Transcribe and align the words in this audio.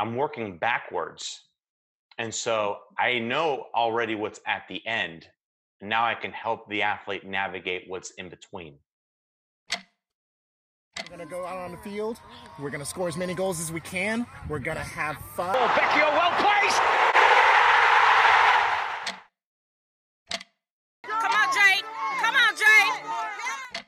I'm 0.00 0.16
working 0.16 0.56
backwards. 0.56 1.42
And 2.16 2.30
mm. 2.30 2.34
so 2.34 2.78
I 2.98 3.18
know 3.18 3.66
already 3.74 4.14
what's 4.14 4.40
at 4.46 4.62
the 4.68 4.84
end. 4.86 5.28
Now 5.82 6.06
I 6.06 6.14
can 6.14 6.32
help 6.32 6.68
the 6.70 6.82
athlete 6.82 7.26
navigate 7.26 7.84
what's 7.86 8.10
in 8.12 8.30
between. 8.30 8.78
We're 9.72 11.16
gonna 11.16 11.26
go 11.26 11.44
out 11.46 11.58
on 11.58 11.72
the 11.72 11.78
field. 11.78 12.18
We're 12.58 12.70
gonna 12.70 12.84
score 12.84 13.08
as 13.08 13.16
many 13.16 13.34
goals 13.34 13.60
as 13.60 13.72
we 13.72 13.80
can. 13.80 14.26
We're 14.48 14.58
gonna 14.58 14.80
have 14.80 15.16
fun. 15.36 15.54
Oh, 15.58 15.66
Vecchio 15.68 16.08
well 16.12 16.30
placed. 16.40 16.80
Come 21.04 21.32
on, 21.32 21.54
Jake. 21.54 21.84
Come 22.20 22.36
on, 22.36 22.56
Jake. 22.56 23.84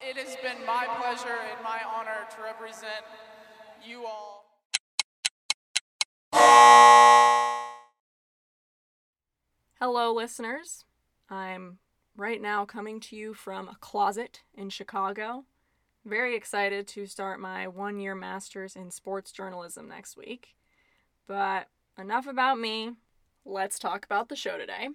It 0.00 0.16
has 0.16 0.36
been 0.36 0.64
my 0.66 0.86
pleasure 1.00 1.38
and 1.50 1.62
my 1.62 1.80
honor 1.94 2.26
to 2.36 2.42
represent 2.42 3.04
you 3.84 4.06
all. 4.06 4.39
Hello, 9.82 10.12
listeners. 10.12 10.84
I'm 11.30 11.78
right 12.14 12.42
now 12.42 12.66
coming 12.66 13.00
to 13.00 13.16
you 13.16 13.32
from 13.32 13.66
a 13.66 13.76
closet 13.80 14.42
in 14.54 14.68
Chicago. 14.68 15.46
Very 16.04 16.36
excited 16.36 16.86
to 16.88 17.06
start 17.06 17.40
my 17.40 17.66
one 17.66 17.98
year 17.98 18.14
master's 18.14 18.76
in 18.76 18.90
sports 18.90 19.32
journalism 19.32 19.88
next 19.88 20.18
week. 20.18 20.54
But 21.26 21.68
enough 21.98 22.26
about 22.26 22.58
me. 22.58 22.92
Let's 23.46 23.78
talk 23.78 24.04
about 24.04 24.28
the 24.28 24.36
show 24.36 24.58
today. 24.58 24.88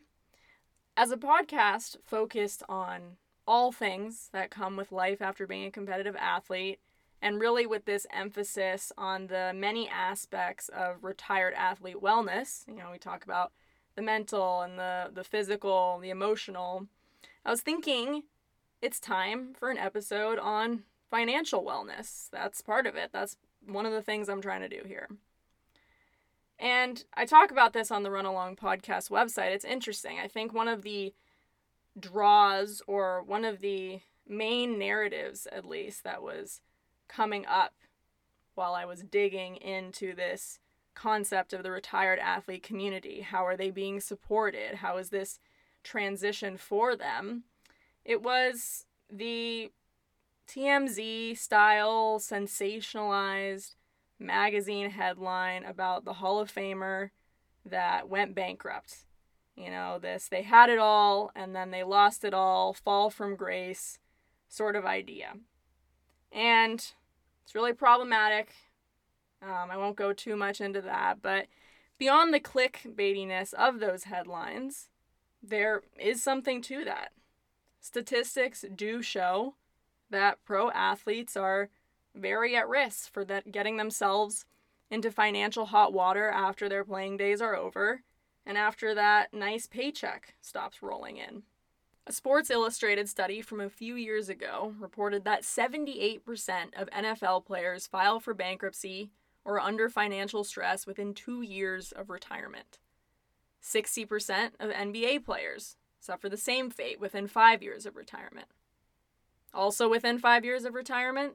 As 0.96 1.10
a 1.10 1.18
podcast 1.18 1.98
focused 2.06 2.62
on 2.70 3.18
all 3.48 3.72
things 3.72 4.30
that 4.34 4.52
come 4.52 4.76
with 4.76 4.92
life 4.92 5.20
after 5.20 5.48
being 5.48 5.66
a 5.66 5.72
competitive 5.72 6.16
athlete, 6.16 6.80
and 7.26 7.42
really 7.42 7.66
with 7.66 7.86
this 7.86 8.06
emphasis 8.14 8.92
on 9.00 9.26
the 9.26 9.52
many 9.56 9.90
aspects 9.90 10.70
of 10.70 11.04
retired 11.04 11.56
athlete 11.56 11.98
wellness, 12.00 12.68
you 12.68 12.76
know, 12.76 12.90
we 12.92 13.00
talk 13.00 13.26
about 13.26 13.52
the 13.96 14.04
mental 14.04 14.62
and 14.62 14.78
the, 14.78 15.10
the 15.12 15.24
physical, 15.24 15.98
the 16.00 16.12
emotional. 16.12 16.86
I 17.44 17.50
was 17.50 17.62
thinking 17.62 18.22
it's 18.80 19.00
time 19.00 19.56
for 19.56 19.72
an 19.72 19.80
episode 19.80 20.38
on 20.38 20.84
financial 21.10 21.64
wellness. 21.64 22.30
That's 22.32 22.62
part 22.62 22.86
of 22.86 22.96
it. 22.96 23.10
That's 23.12 23.38
one 23.66 23.88
of 23.88 23.92
the 23.92 24.04
things 24.04 24.30
I'm 24.30 24.42
trying 24.42 24.62
to 24.62 24.70
do 24.70 24.84
here. 24.86 25.10
And 26.60 27.04
I 27.16 27.26
talk 27.26 27.50
about 27.50 27.74
this 27.74 27.90
on 27.90 28.04
the 28.04 28.12
Run 28.12 28.26
Along 28.26 28.56
podcast 28.56 29.10
website. 29.10 29.52
It's 29.52 29.66
interesting. 29.66 30.20
I 30.20 30.28
think 30.28 30.54
one 30.54 30.68
of 30.68 30.84
the 30.84 31.12
draws 32.00 32.84
or 32.86 33.24
one 33.24 33.46
of 33.46 33.62
the 33.62 34.02
main 34.28 34.78
narratives, 34.78 35.48
at 35.52 35.66
least, 35.66 36.04
that 36.04 36.22
was 36.22 36.62
coming 37.08 37.46
up 37.46 37.74
while 38.56 38.74
I 38.74 38.86
was 38.86 39.04
digging 39.04 39.58
into 39.58 40.16
this 40.16 40.60
concept 40.96 41.54
of 41.54 41.62
the 41.62 41.72
retired 41.72 42.20
athlete 42.20 42.64
community. 42.64 43.22
How 43.22 43.46
are 43.46 43.58
they 43.58 43.70
being 43.70 44.00
supported? 44.00 44.76
How 44.76 44.98
is 44.98 45.10
this 45.10 45.40
transition 45.84 46.58
for 46.58 46.96
them? 46.96 47.44
It 48.04 48.22
was 48.22 48.86
the 49.12 49.72
TMZ 50.48 51.38
style 51.38 52.20
sensationalized 52.20 53.76
magazine 54.20 54.92
headline 54.92 55.66
about 55.66 56.06
the 56.06 56.14
Hall 56.14 56.40
of 56.40 56.54
Famer 56.54 57.10
that 57.66 58.08
went 58.08 58.36
bankrupt. 58.36 59.06
You 59.56 59.70
know, 59.70 60.00
this 60.00 60.28
they 60.28 60.44
had 60.44 60.70
it 60.70 60.80
all 60.80 61.32
and 61.36 61.56
then 61.56 61.72
they 61.72 61.84
lost 61.84 62.24
it 62.24 62.34
all, 62.34 62.74
fall 62.74 63.10
from 63.10 63.36
grace 63.36 64.00
sort 64.48 64.76
of 64.76 64.86
idea. 64.86 65.34
And 66.32 66.80
it's 67.44 67.56
really 67.56 67.74
problematic. 67.74 68.50
Um, 69.42 69.70
I 69.72 69.78
won't 69.78 69.96
go 69.96 70.14
too 70.14 70.36
much 70.36 70.60
into 70.60 70.82
that, 70.82 71.22
but 71.22 71.48
beyond 71.98 72.34
the 72.34 72.40
clickbaitiness 72.40 73.54
of 73.54 73.80
those 73.80 74.06
headlines, 74.06 74.90
there 75.42 75.84
is 76.00 76.22
something 76.22 76.62
to 76.64 76.84
that. 76.86 77.12
Statistics 77.80 78.66
do 78.76 79.02
show 79.02 79.56
that 80.10 80.44
pro 80.46 80.72
athletes 80.72 81.38
are 81.38 81.70
very 82.16 82.56
at 82.56 82.68
risk 82.68 83.12
for 83.12 83.24
that 83.26 83.52
getting 83.52 83.78
themselves 83.78 84.46
into 84.90 85.12
financial 85.12 85.66
hot 85.68 85.94
water 85.94 86.30
after 86.30 86.70
their 86.70 86.84
playing 86.84 87.18
days 87.18 87.42
are 87.42 87.56
over 87.56 88.02
and 88.46 88.58
after 88.58 88.94
that 88.94 89.34
nice 89.34 89.68
paycheck 89.68 90.36
stops 90.42 90.82
rolling 90.82 91.18
in. 91.18 91.44
A 92.08 92.14
Sports 92.14 92.52
Illustrated 92.52 93.10
study 93.10 93.42
from 93.42 93.60
a 93.60 93.70
few 93.70 93.96
years 93.96 94.30
ago 94.30 94.76
reported 94.80 95.24
that 95.24 95.42
78% 95.42 96.22
of 96.78 96.88
NFL 96.92 97.46
players 97.46 97.88
file 97.88 98.20
for 98.20 98.36
bankruptcy 98.36 99.10
or 99.44 99.60
under 99.60 99.90
financial 99.90 100.44
stress 100.44 100.86
within 100.86 101.16
two 101.16 101.42
years 101.42 101.92
of 101.92 102.12
retirement. 102.12 102.78
60% 103.64 104.52
of 104.60 104.70
NBA 104.70 105.26
players 105.26 105.78
suffer 106.00 106.30
the 106.30 106.38
same 106.38 106.70
fate 106.70 107.00
within 107.00 107.26
five 107.26 107.64
years 107.64 107.88
of 107.88 107.96
retirement. 107.96 108.50
Also, 109.52 109.90
within 109.90 110.20
five 110.20 110.46
years 110.46 110.64
of 110.64 110.76
retirement, 110.76 111.34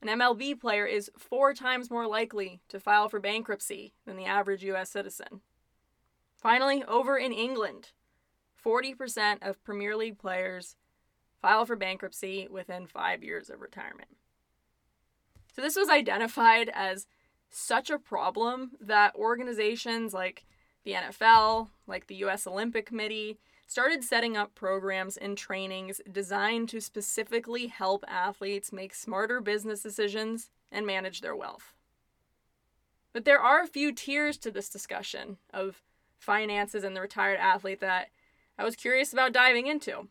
an 0.00 0.08
MLB 0.08 0.58
player 0.58 0.86
is 0.86 1.10
four 1.18 1.52
times 1.52 1.90
more 1.90 2.06
likely 2.06 2.62
to 2.68 2.80
file 2.80 3.10
for 3.10 3.20
bankruptcy 3.20 3.92
than 4.06 4.16
the 4.16 4.24
average 4.24 4.64
U.S. 4.64 4.88
citizen. 4.88 5.42
Finally, 6.34 6.82
over 6.84 7.18
in 7.18 7.32
England, 7.32 7.90
40% 8.64 9.38
of 9.42 9.62
Premier 9.64 9.96
League 9.96 10.18
players 10.18 10.76
file 11.40 11.66
for 11.66 11.76
bankruptcy 11.76 12.46
within 12.50 12.86
five 12.86 13.22
years 13.22 13.50
of 13.50 13.60
retirement. 13.60 14.10
So, 15.54 15.60
this 15.60 15.76
was 15.76 15.90
identified 15.90 16.70
as 16.72 17.06
such 17.50 17.90
a 17.90 17.98
problem 17.98 18.72
that 18.80 19.14
organizations 19.14 20.14
like 20.14 20.46
the 20.84 20.92
NFL, 20.92 21.68
like 21.86 22.06
the 22.06 22.14
US 22.16 22.46
Olympic 22.46 22.86
Committee, 22.86 23.38
started 23.66 24.04
setting 24.04 24.36
up 24.36 24.54
programs 24.54 25.16
and 25.16 25.36
trainings 25.36 26.00
designed 26.10 26.68
to 26.70 26.80
specifically 26.80 27.68
help 27.68 28.04
athletes 28.08 28.72
make 28.72 28.94
smarter 28.94 29.40
business 29.40 29.82
decisions 29.82 30.50
and 30.70 30.86
manage 30.86 31.20
their 31.20 31.36
wealth. 31.36 31.74
But 33.12 33.24
there 33.24 33.40
are 33.40 33.62
a 33.62 33.66
few 33.66 33.92
tiers 33.92 34.38
to 34.38 34.50
this 34.50 34.68
discussion 34.68 35.36
of 35.52 35.82
finances 36.18 36.84
and 36.84 36.96
the 36.96 37.00
retired 37.00 37.38
athlete 37.38 37.80
that 37.80 38.08
I 38.62 38.64
was 38.64 38.76
curious 38.76 39.12
about 39.12 39.32
diving 39.32 39.66
into. 39.66 40.06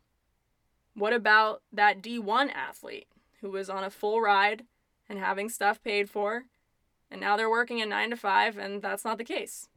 What 0.93 1.13
about 1.13 1.61
that 1.71 2.01
D1 2.01 2.53
athlete 2.53 3.07
who 3.39 3.49
was 3.49 3.69
on 3.69 3.85
a 3.85 3.89
full 3.89 4.19
ride 4.19 4.65
and 5.07 5.17
having 5.17 5.47
stuff 5.47 5.81
paid 5.81 6.09
for, 6.09 6.43
and 7.09 7.21
now 7.21 7.37
they're 7.37 7.49
working 7.49 7.81
a 7.81 7.85
9 7.85 8.09
to 8.09 8.17
5 8.17 8.57
and 8.57 8.81
that's 8.81 9.05
not 9.05 9.17
the 9.17 9.23
case? 9.23 9.69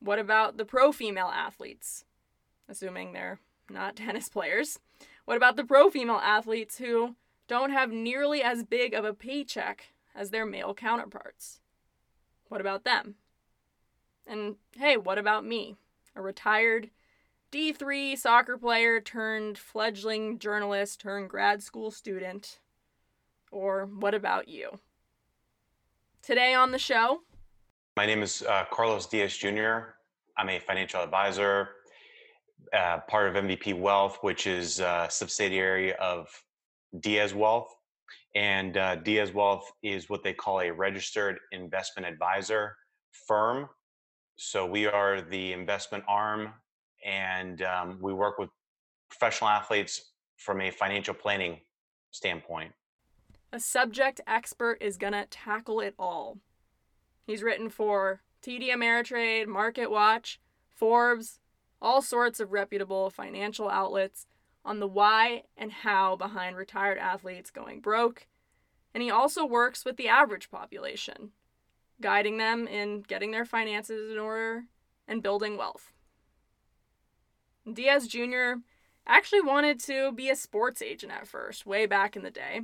What 0.00 0.18
about 0.18 0.58
the 0.58 0.66
pro 0.66 0.92
female 0.92 1.32
athletes? 1.34 2.04
Assuming 2.68 3.14
they're 3.14 3.40
not 3.70 3.96
tennis 3.96 4.28
players. 4.28 4.78
What 5.24 5.38
about 5.38 5.56
the 5.56 5.64
pro 5.64 5.88
female 5.88 6.20
athletes 6.22 6.76
who 6.76 7.16
don't 7.48 7.70
have 7.70 7.90
nearly 7.90 8.42
as 8.42 8.64
big 8.64 8.92
of 8.92 9.06
a 9.06 9.14
paycheck 9.14 9.94
as 10.14 10.28
their 10.28 10.44
male 10.44 10.74
counterparts? 10.74 11.60
What 12.50 12.60
about 12.60 12.84
them? 12.84 13.14
And 14.26 14.56
hey, 14.76 14.98
what 14.98 15.16
about 15.16 15.46
me? 15.46 15.76
A 16.14 16.20
retired 16.20 16.90
D3 17.52 18.18
soccer 18.18 18.58
player 18.58 19.00
turned 19.00 19.56
fledgling 19.56 20.38
journalist 20.38 21.00
turned 21.00 21.30
grad 21.30 21.62
school 21.62 21.90
student. 21.90 22.58
Or 23.52 23.86
what 23.86 24.14
about 24.14 24.48
you? 24.48 24.80
Today 26.22 26.54
on 26.54 26.72
the 26.72 26.78
show, 26.78 27.20
My 27.96 28.04
name 28.04 28.22
is 28.22 28.42
uh, 28.42 28.64
Carlos 28.70 29.06
Diaz 29.06 29.36
Jr. 29.36 29.94
I'm 30.36 30.48
a 30.50 30.58
financial 30.58 31.00
advisor, 31.00 31.68
uh, 32.76 32.98
part 33.08 33.34
of 33.34 33.42
MVP 33.42 33.78
Wealth, 33.78 34.18
which 34.22 34.46
is 34.46 34.80
a 34.80 35.06
subsidiary 35.08 35.94
of 35.94 36.28
Diaz 37.00 37.32
Wealth. 37.32 37.68
And 38.34 38.76
uh, 38.76 38.96
Diaz 38.96 39.32
Wealth 39.32 39.70
is 39.82 40.10
what 40.10 40.22
they 40.24 40.34
call 40.34 40.60
a 40.60 40.70
registered 40.70 41.38
investment 41.52 42.06
advisor 42.06 42.76
firm. 43.12 43.68
So 44.36 44.66
we 44.66 44.86
are 44.86 45.22
the 45.22 45.52
investment 45.52 46.04
arm, 46.06 46.52
and 47.06 47.62
um, 47.62 47.98
we 48.02 48.12
work 48.12 48.38
with 48.38 48.50
professional 49.08 49.48
athletes 49.48 50.10
from 50.36 50.60
a 50.60 50.70
financial 50.70 51.14
planning 51.14 51.60
standpoint. 52.10 52.72
a 53.52 53.60
subject 53.60 54.20
expert 54.26 54.76
is 54.82 54.98
gonna 54.98 55.26
tackle 55.30 55.80
it 55.80 55.94
all. 55.98 56.38
He's 57.26 57.42
written 57.42 57.70
for 57.70 58.20
TD 58.42 58.68
Ameritrade, 58.70 59.46
Market 59.46 59.90
Watch, 59.90 60.40
Forbes, 60.74 61.38
all 61.80 62.02
sorts 62.02 62.40
of 62.40 62.52
reputable 62.52 63.08
financial 63.08 63.68
outlets 63.70 64.26
on 64.64 64.80
the 64.80 64.86
why 64.86 65.44
and 65.56 65.70
how 65.70 66.16
behind 66.16 66.56
retired 66.56 66.98
athletes 66.98 67.50
going 67.50 67.80
broke. 67.80 68.26
And 68.92 69.02
he 69.02 69.10
also 69.10 69.46
works 69.46 69.84
with 69.84 69.96
the 69.96 70.08
average 70.08 70.50
population, 70.50 71.30
guiding 72.00 72.38
them 72.38 72.66
in 72.66 73.02
getting 73.02 73.30
their 73.30 73.44
finances 73.44 74.10
in 74.10 74.18
order 74.18 74.64
and 75.06 75.22
building 75.22 75.56
wealth. 75.56 75.92
Diaz 77.72 78.06
Jr. 78.06 78.60
actually 79.06 79.40
wanted 79.40 79.80
to 79.80 80.12
be 80.12 80.30
a 80.30 80.36
sports 80.36 80.80
agent 80.82 81.12
at 81.12 81.26
first, 81.26 81.66
way 81.66 81.86
back 81.86 82.16
in 82.16 82.22
the 82.22 82.30
day. 82.30 82.62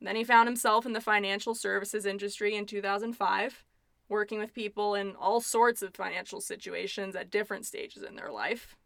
Then 0.00 0.16
he 0.16 0.24
found 0.24 0.48
himself 0.48 0.84
in 0.86 0.92
the 0.92 1.00
financial 1.00 1.54
services 1.54 2.06
industry 2.06 2.56
in 2.56 2.66
2005, 2.66 3.64
working 4.08 4.38
with 4.38 4.54
people 4.54 4.94
in 4.94 5.14
all 5.16 5.40
sorts 5.40 5.82
of 5.82 5.94
financial 5.94 6.40
situations 6.40 7.14
at 7.14 7.30
different 7.30 7.66
stages 7.66 8.02
in 8.02 8.16
their 8.16 8.30
life. 8.30 8.76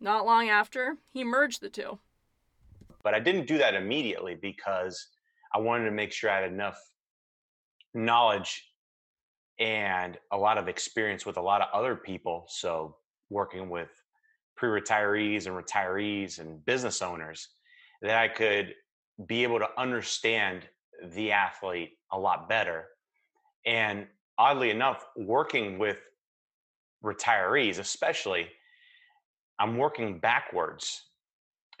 Not 0.00 0.26
long 0.26 0.48
after, 0.48 0.96
he 1.10 1.24
merged 1.24 1.60
the 1.60 1.70
two. 1.70 1.98
But 3.02 3.14
I 3.14 3.20
didn't 3.20 3.46
do 3.46 3.58
that 3.58 3.74
immediately 3.74 4.34
because 4.34 5.08
I 5.54 5.58
wanted 5.58 5.84
to 5.84 5.90
make 5.90 6.12
sure 6.12 6.30
I 6.30 6.40
had 6.40 6.52
enough 6.52 6.78
knowledge 7.94 8.72
and 9.58 10.18
a 10.32 10.36
lot 10.36 10.58
of 10.58 10.68
experience 10.68 11.24
with 11.24 11.38
a 11.38 11.42
lot 11.42 11.62
of 11.62 11.68
other 11.72 11.96
people. 11.96 12.44
So, 12.48 12.96
working 13.30 13.68
with 13.68 13.90
pre 14.56 14.80
retirees 14.80 15.46
and 15.46 15.54
retirees 15.54 16.38
and 16.38 16.64
business 16.64 17.02
owners, 17.02 17.48
that 18.02 18.16
I 18.16 18.28
could 18.28 18.74
be 19.26 19.42
able 19.42 19.58
to 19.58 19.68
understand 19.78 20.68
the 21.14 21.32
athlete 21.32 21.92
a 22.12 22.18
lot 22.18 22.48
better. 22.48 22.86
And 23.64 24.06
oddly 24.38 24.70
enough, 24.70 25.04
working 25.16 25.78
with 25.78 25.98
retirees, 27.04 27.78
especially, 27.78 28.48
I'm 29.58 29.76
working 29.76 30.18
backwards. 30.18 31.02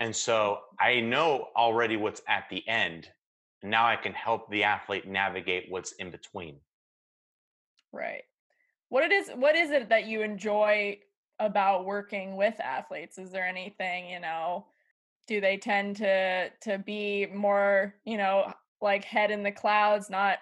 And 0.00 0.14
so 0.14 0.60
I 0.78 1.00
know 1.00 1.48
already 1.56 1.96
what's 1.96 2.22
at 2.28 2.44
the 2.50 2.66
end. 2.68 3.08
Now 3.62 3.86
I 3.86 3.96
can 3.96 4.12
help 4.12 4.50
the 4.50 4.64
athlete 4.64 5.06
navigate 5.06 5.66
what's 5.70 5.92
in 5.92 6.10
between. 6.10 6.56
Right. 7.92 8.22
What 8.88 9.04
it 9.04 9.12
is 9.12 9.30
what 9.34 9.56
is 9.56 9.70
it 9.70 9.88
that 9.88 10.06
you 10.06 10.22
enjoy 10.22 10.98
about 11.38 11.84
working 11.84 12.36
with 12.36 12.58
athletes? 12.60 13.18
Is 13.18 13.30
there 13.30 13.46
anything, 13.46 14.10
you 14.10 14.20
know, 14.20 14.66
do 15.26 15.40
they 15.40 15.56
tend 15.56 15.96
to 15.96 16.50
to 16.62 16.78
be 16.78 17.26
more, 17.26 17.94
you 18.04 18.16
know, 18.16 18.52
like 18.80 19.04
head 19.04 19.30
in 19.30 19.42
the 19.42 19.52
clouds, 19.52 20.10
not 20.10 20.38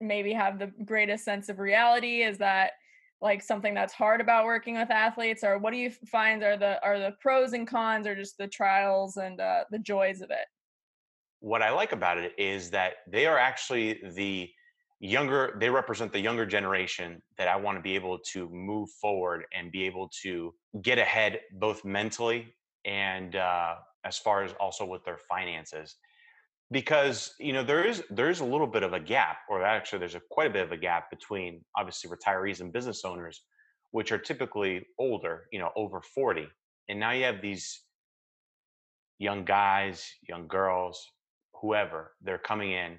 maybe 0.00 0.32
have 0.32 0.58
the 0.58 0.72
greatest 0.84 1.24
sense 1.24 1.48
of 1.48 1.58
reality? 1.58 2.22
Is 2.22 2.38
that 2.38 2.72
like 3.20 3.42
something 3.42 3.74
that's 3.74 3.94
hard 3.94 4.20
about 4.20 4.44
working 4.44 4.76
with 4.76 4.90
athletes 4.90 5.42
or 5.42 5.58
what 5.58 5.72
do 5.72 5.78
you 5.78 5.90
find 5.90 6.42
are 6.42 6.56
the 6.56 6.82
are 6.84 6.98
the 6.98 7.14
pros 7.20 7.52
and 7.54 7.66
cons 7.66 8.06
or 8.06 8.14
just 8.14 8.36
the 8.38 8.46
trials 8.46 9.16
and 9.16 9.40
uh, 9.40 9.64
the 9.70 9.78
joys 9.78 10.20
of 10.20 10.30
it 10.30 10.46
what 11.40 11.62
i 11.62 11.70
like 11.70 11.92
about 11.92 12.18
it 12.18 12.32
is 12.38 12.70
that 12.70 12.94
they 13.10 13.26
are 13.26 13.38
actually 13.38 14.00
the 14.14 14.50
younger 14.98 15.56
they 15.60 15.68
represent 15.68 16.10
the 16.10 16.18
younger 16.18 16.46
generation 16.46 17.20
that 17.36 17.48
i 17.48 17.56
want 17.56 17.76
to 17.76 17.82
be 17.82 17.94
able 17.94 18.18
to 18.18 18.48
move 18.48 18.88
forward 19.00 19.44
and 19.54 19.70
be 19.70 19.84
able 19.84 20.10
to 20.22 20.54
get 20.80 20.98
ahead 20.98 21.38
both 21.52 21.84
mentally 21.84 22.56
and 22.86 23.34
uh, 23.36 23.74
as 24.04 24.16
far 24.16 24.44
as 24.44 24.52
also 24.60 24.86
with 24.86 25.04
their 25.04 25.18
finances. 25.28 25.96
Because 26.70 27.34
you 27.38 27.52
know 27.52 27.62
there 27.62 27.84
is 27.84 28.02
there 28.10 28.30
is 28.30 28.40
a 28.40 28.44
little 28.44 28.66
bit 28.66 28.82
of 28.82 28.92
a 28.92 28.98
gap 28.98 29.38
or 29.48 29.62
actually 29.62 30.00
there's 30.00 30.16
a 30.16 30.22
quite 30.30 30.48
a 30.48 30.52
bit 30.52 30.64
of 30.64 30.72
a 30.72 30.76
gap 30.76 31.10
between 31.10 31.64
obviously 31.76 32.10
retirees 32.10 32.60
and 32.60 32.72
business 32.72 33.04
owners 33.04 33.44
which 33.92 34.10
are 34.10 34.18
typically 34.18 34.84
older 34.98 35.44
you 35.52 35.60
know 35.60 35.70
over 35.76 36.02
40 36.02 36.48
and 36.88 36.98
now 36.98 37.12
you 37.12 37.22
have 37.22 37.40
these 37.40 37.82
young 39.20 39.44
guys 39.44 40.10
young 40.28 40.48
girls 40.48 41.06
whoever 41.62 42.14
they're 42.20 42.36
coming 42.36 42.72
in 42.72 42.98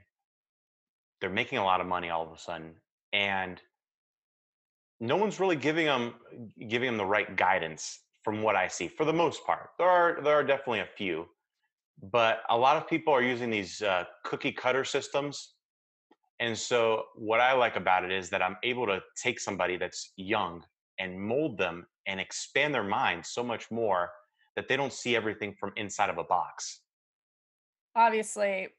they're 1.20 1.30
making 1.30 1.58
a 1.58 1.64
lot 1.64 1.82
of 1.82 1.88
money 1.88 2.10
all 2.10 2.26
of 2.26 2.32
a 2.32 2.38
sudden 2.38 2.74
and 3.14 3.62
no 5.00 5.16
one's 5.16 5.40
really 5.40 5.56
giving 5.56 5.86
them 5.86 6.14
giving 6.68 6.88
them 6.88 6.98
the 6.98 7.06
right 7.06 7.36
guidance 7.36 8.00
from 8.24 8.42
what 8.42 8.56
i 8.56 8.68
see 8.68 8.88
for 8.88 9.06
the 9.06 9.14
most 9.14 9.46
part. 9.46 9.70
There 9.78 9.88
are 9.88 10.20
there 10.24 10.36
are 10.36 10.44
definitely 10.44 10.82
a 10.82 10.90
few 10.98 11.28
but 12.12 12.42
a 12.50 12.58
lot 12.58 12.78
of 12.78 12.88
people 12.88 13.14
are 13.14 13.24
using 13.24 13.50
these 13.50 13.82
uh, 13.82 14.04
cookie 14.24 14.52
cutter 14.52 14.84
systems 14.84 15.54
and 16.40 16.56
so 16.58 17.06
what 17.16 17.40
i 17.40 17.54
like 17.54 17.76
about 17.76 18.04
it 18.04 18.12
is 18.12 18.30
that 18.30 18.42
i'm 18.42 18.58
able 18.64 18.86
to 18.86 19.00
take 19.22 19.40
somebody 19.40 19.78
that's 19.78 20.14
young 20.18 20.64
and 21.00 21.20
mold 21.20 21.58
them 21.58 21.88
and 22.08 22.20
expand 22.20 22.74
their 22.74 22.84
mind 22.84 23.26
so 23.26 23.44
much 23.44 23.70
more 23.72 24.12
that 24.56 24.68
they 24.68 24.76
don't 24.76 24.94
see 24.94 25.16
everything 25.16 25.54
from 25.60 25.72
inside 25.76 26.10
of 26.10 26.18
a 26.18 26.24
box. 26.24 26.82
Obviously 27.96 28.70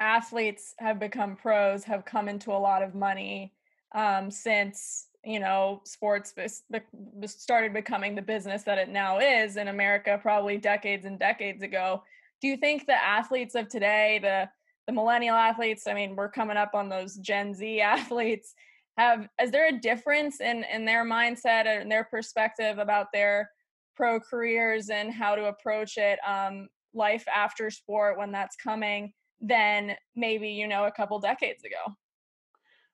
athletes 0.00 0.74
have 0.78 0.98
become 0.98 1.36
pros 1.36 1.84
have 1.84 2.04
come 2.04 2.28
into 2.28 2.52
a 2.52 2.54
lot 2.54 2.82
of 2.82 2.94
money 2.94 3.52
um, 3.94 4.30
since 4.30 5.08
you 5.24 5.40
know 5.40 5.80
sports 5.84 6.32
started 7.26 7.72
becoming 7.72 8.14
the 8.14 8.22
business 8.22 8.62
that 8.62 8.78
it 8.78 8.88
now 8.88 9.18
is 9.18 9.56
in 9.56 9.68
america 9.68 10.18
probably 10.20 10.56
decades 10.56 11.04
and 11.04 11.18
decades 11.18 11.62
ago. 11.62 12.02
Do 12.40 12.46
you 12.46 12.56
think 12.56 12.86
the 12.86 12.92
athletes 12.92 13.56
of 13.56 13.68
today 13.68 14.20
the 14.22 14.48
the 14.86 14.92
millennial 14.92 15.36
athletes 15.36 15.86
i 15.86 15.94
mean 15.94 16.16
we're 16.16 16.30
coming 16.30 16.56
up 16.56 16.74
on 16.74 16.88
those 16.88 17.16
gen 17.16 17.54
z 17.54 17.80
athletes 17.96 18.54
have 18.96 19.28
is 19.40 19.50
there 19.50 19.68
a 19.68 19.80
difference 19.80 20.40
in 20.40 20.64
in 20.72 20.84
their 20.84 21.04
mindset 21.04 21.66
and 21.66 21.90
their 21.90 22.04
perspective 22.04 22.78
about 22.78 23.08
their 23.12 23.50
pro 23.94 24.18
careers 24.18 24.88
and 24.88 25.12
how 25.12 25.34
to 25.34 25.46
approach 25.46 25.98
it 25.98 26.18
um, 26.26 26.68
life 26.94 27.26
after 27.28 27.70
sport 27.70 28.16
when 28.16 28.32
that's 28.32 28.56
coming 28.56 29.12
than 29.40 29.94
maybe 30.16 30.48
you 30.48 30.66
know 30.66 30.86
a 30.86 30.92
couple 30.92 31.18
decades 31.18 31.64
ago. 31.64 31.96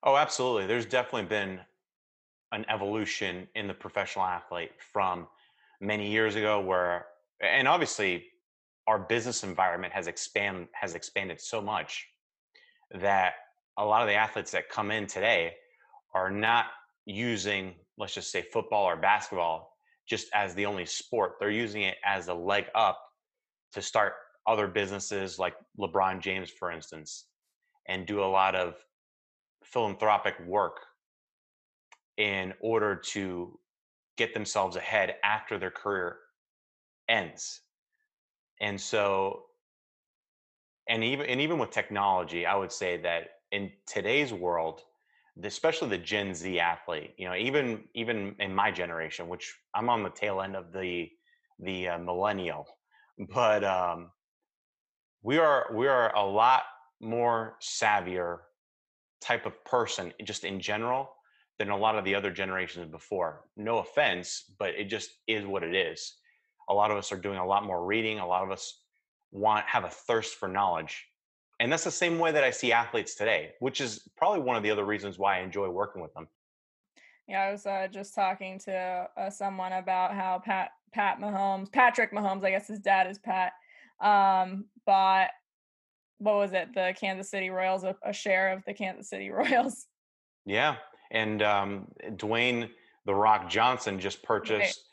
Oh 0.03 0.17
absolutely 0.17 0.67
there's 0.67 0.87
definitely 0.87 1.29
been 1.29 1.61
an 2.53 2.65
evolution 2.69 3.49
in 3.55 3.67
the 3.67 3.75
professional 3.75 4.25
athlete 4.25 4.71
from 4.93 5.27
many 5.81 6.11
years 6.11 6.37
ago 6.37 6.61
where 6.61 7.07
and 7.41 7.67
obviously 7.67 8.27
our 8.87 8.99
business 8.99 9.43
environment 9.45 9.93
has 9.93 10.07
expand 10.07 10.69
has 10.73 10.95
expanded 10.95 11.41
so 11.41 11.61
much 11.61 12.07
that 13.01 13.35
a 13.79 13.85
lot 13.85 14.03
of 14.03 14.09
the 14.09 14.15
athletes 14.15 14.51
that 14.53 14.69
come 14.69 14.91
in 14.91 15.07
today 15.07 15.55
are 16.15 16.31
not 16.31 16.67
using 17.07 17.75
let's 17.99 18.15
just 18.15 18.31
say 18.31 18.43
football 18.53 18.85
or 18.85 18.97
basketball 18.97 19.77
just 20.07 20.29
as 20.35 20.55
the 20.55 20.67
only 20.67 20.87
sport 20.87 21.33
they're 21.41 21.51
using 21.51 21.83
it 21.83 21.97
as 22.05 22.29
a 22.29 22.35
leg 22.35 22.67
up 22.75 23.01
to 23.73 23.83
start 23.83 24.13
other 24.47 24.67
businesses 24.67 25.39
like 25.39 25.55
LeBron 25.79 26.21
James 26.21 26.51
for 26.51 26.71
instance 26.71 27.27
and 27.89 28.07
do 28.07 28.23
a 28.23 28.27
lot 28.27 28.55
of 28.55 28.77
philanthropic 29.65 30.35
work 30.47 30.79
in 32.17 32.53
order 32.61 32.95
to 32.95 33.59
get 34.17 34.35
themselves 34.35 34.77
ahead 34.77 35.17
after 35.25 35.59
their 35.59 35.71
career 35.71 36.19
ends. 37.09 37.61
And 38.61 38.81
so 38.81 39.45
and 40.89 41.03
even 41.03 41.27
and 41.27 41.41
even 41.41 41.59
with 41.59 41.71
technology, 41.71 42.47
I 42.47 42.55
would 42.55 42.73
say 42.73 42.99
that 42.99 43.29
in 43.53 43.73
today's 43.87 44.33
world, 44.33 44.83
especially 45.43 45.89
the 45.89 45.99
Gen 45.99 46.35
Z 46.35 46.61
athlete, 46.61 47.15
you 47.17 47.27
know, 47.27 47.35
even 47.35 47.85
even 47.95 48.37
in 48.39 48.55
my 48.55 48.71
generation, 48.71 49.29
which 49.29 49.55
I'm 49.75 49.89
on 49.89 50.03
the 50.03 50.11
tail 50.11 50.41
end 50.41 50.57
of 50.57 50.73
the 50.73 51.11
the 51.59 51.89
uh, 51.89 51.99
millennial, 51.99 52.67
but 53.33 53.65
um, 53.65 54.11
we 55.25 55.39
are 55.39 55.67
we 55.73 55.89
are 55.89 56.15
a 56.15 56.25
lot 56.25 56.63
more 57.01 57.57
savvier 57.61 58.39
type 59.21 59.47
of 59.47 59.65
person 59.65 60.13
just 60.23 60.45
in 60.45 60.61
general 60.61 61.11
than 61.59 61.71
a 61.71 61.77
lot 61.77 61.97
of 61.97 62.05
the 62.05 62.15
other 62.15 62.31
generations 62.31 62.91
before. 62.91 63.41
No 63.57 63.79
offense, 63.79 64.45
but 64.59 64.75
it 64.75 64.85
just 64.85 65.11
is 65.27 65.47
what 65.47 65.63
it 65.63 65.75
is. 65.75 66.17
A 66.69 66.75
lot 66.75 66.91
of 66.91 66.99
us 66.99 67.11
are 67.11 67.17
doing 67.17 67.39
a 67.39 67.47
lot 67.47 67.65
more 67.65 67.85
reading. 67.85 68.19
A 68.19 68.27
lot 68.27 68.45
of 68.45 68.51
us 68.51 68.83
want 69.33 69.65
have 69.67 69.85
a 69.85 69.89
thirst 69.89 70.35
for 70.35 70.47
knowledge. 70.47 71.07
And 71.59 71.73
that's 71.73 71.85
the 71.85 71.91
same 71.91 72.19
way 72.19 72.33
that 72.33 72.45
I 72.45 72.51
see 72.51 72.73
athletes 72.73 73.15
today, 73.15 73.53
which 73.61 73.81
is 73.81 74.07
probably 74.17 74.41
one 74.41 74.57
of 74.57 74.63
the 74.63 74.71
other 74.71 74.85
reasons 74.85 75.19
why 75.19 75.39
I 75.39 75.43
enjoy 75.43 75.71
working 75.71 76.03
with 76.03 76.13
them. 76.13 76.29
Yeah, 77.29 77.43
I 77.43 77.53
was 77.53 77.65
uh, 77.65 77.87
just 77.91 78.15
talking 78.15 78.59
to 78.61 79.09
uh, 79.17 79.31
someone 79.31 79.73
about 79.73 80.13
how 80.13 80.43
Pat 80.45 80.71
Pat 80.93 81.19
Mahomes, 81.19 81.73
Patrick 81.73 82.13
Mahomes, 82.13 82.45
I 82.45 82.51
guess 82.51 82.69
his 82.69 82.81
dad 82.81 83.07
is 83.09 83.19
Pat, 83.19 83.53
um, 84.01 84.67
bought 84.87 85.31
what 86.19 86.37
was 86.37 86.53
it, 86.53 86.69
the 86.75 86.95
Kansas 86.99 87.31
City 87.31 87.51
Royals, 87.51 87.85
a, 87.85 87.97
a 88.03 88.13
share 88.13 88.53
of 88.53 88.63
the 88.67 88.75
Kansas 88.75 89.09
City 89.09 89.31
Royals. 89.31 89.87
Yeah, 90.47 90.77
and 91.11 91.43
um, 91.43 91.89
Dwayne 92.13 92.71
the 93.07 93.15
Rock 93.15 93.51
Johnson 93.51 94.01
just 94.01 94.23
purchased 94.23 94.85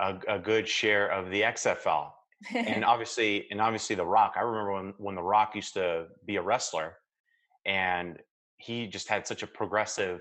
right. 0.00 0.18
a, 0.28 0.36
a, 0.36 0.38
good 0.38 0.66
share 0.66 1.08
of 1.08 1.30
the 1.30 1.42
XFL, 1.42 2.10
and 2.54 2.84
obviously, 2.84 3.46
and 3.50 3.60
obviously 3.60 3.94
the 3.94 4.04
Rock. 4.04 4.34
I 4.36 4.40
remember 4.40 4.72
when 4.72 4.94
when 4.98 5.14
the 5.14 5.22
Rock 5.22 5.54
used 5.54 5.74
to 5.74 6.06
be 6.26 6.36
a 6.36 6.42
wrestler, 6.42 6.96
and 7.64 8.18
he 8.56 8.86
just 8.86 9.08
had 9.08 9.26
such 9.26 9.42
a 9.42 9.46
progressive 9.46 10.20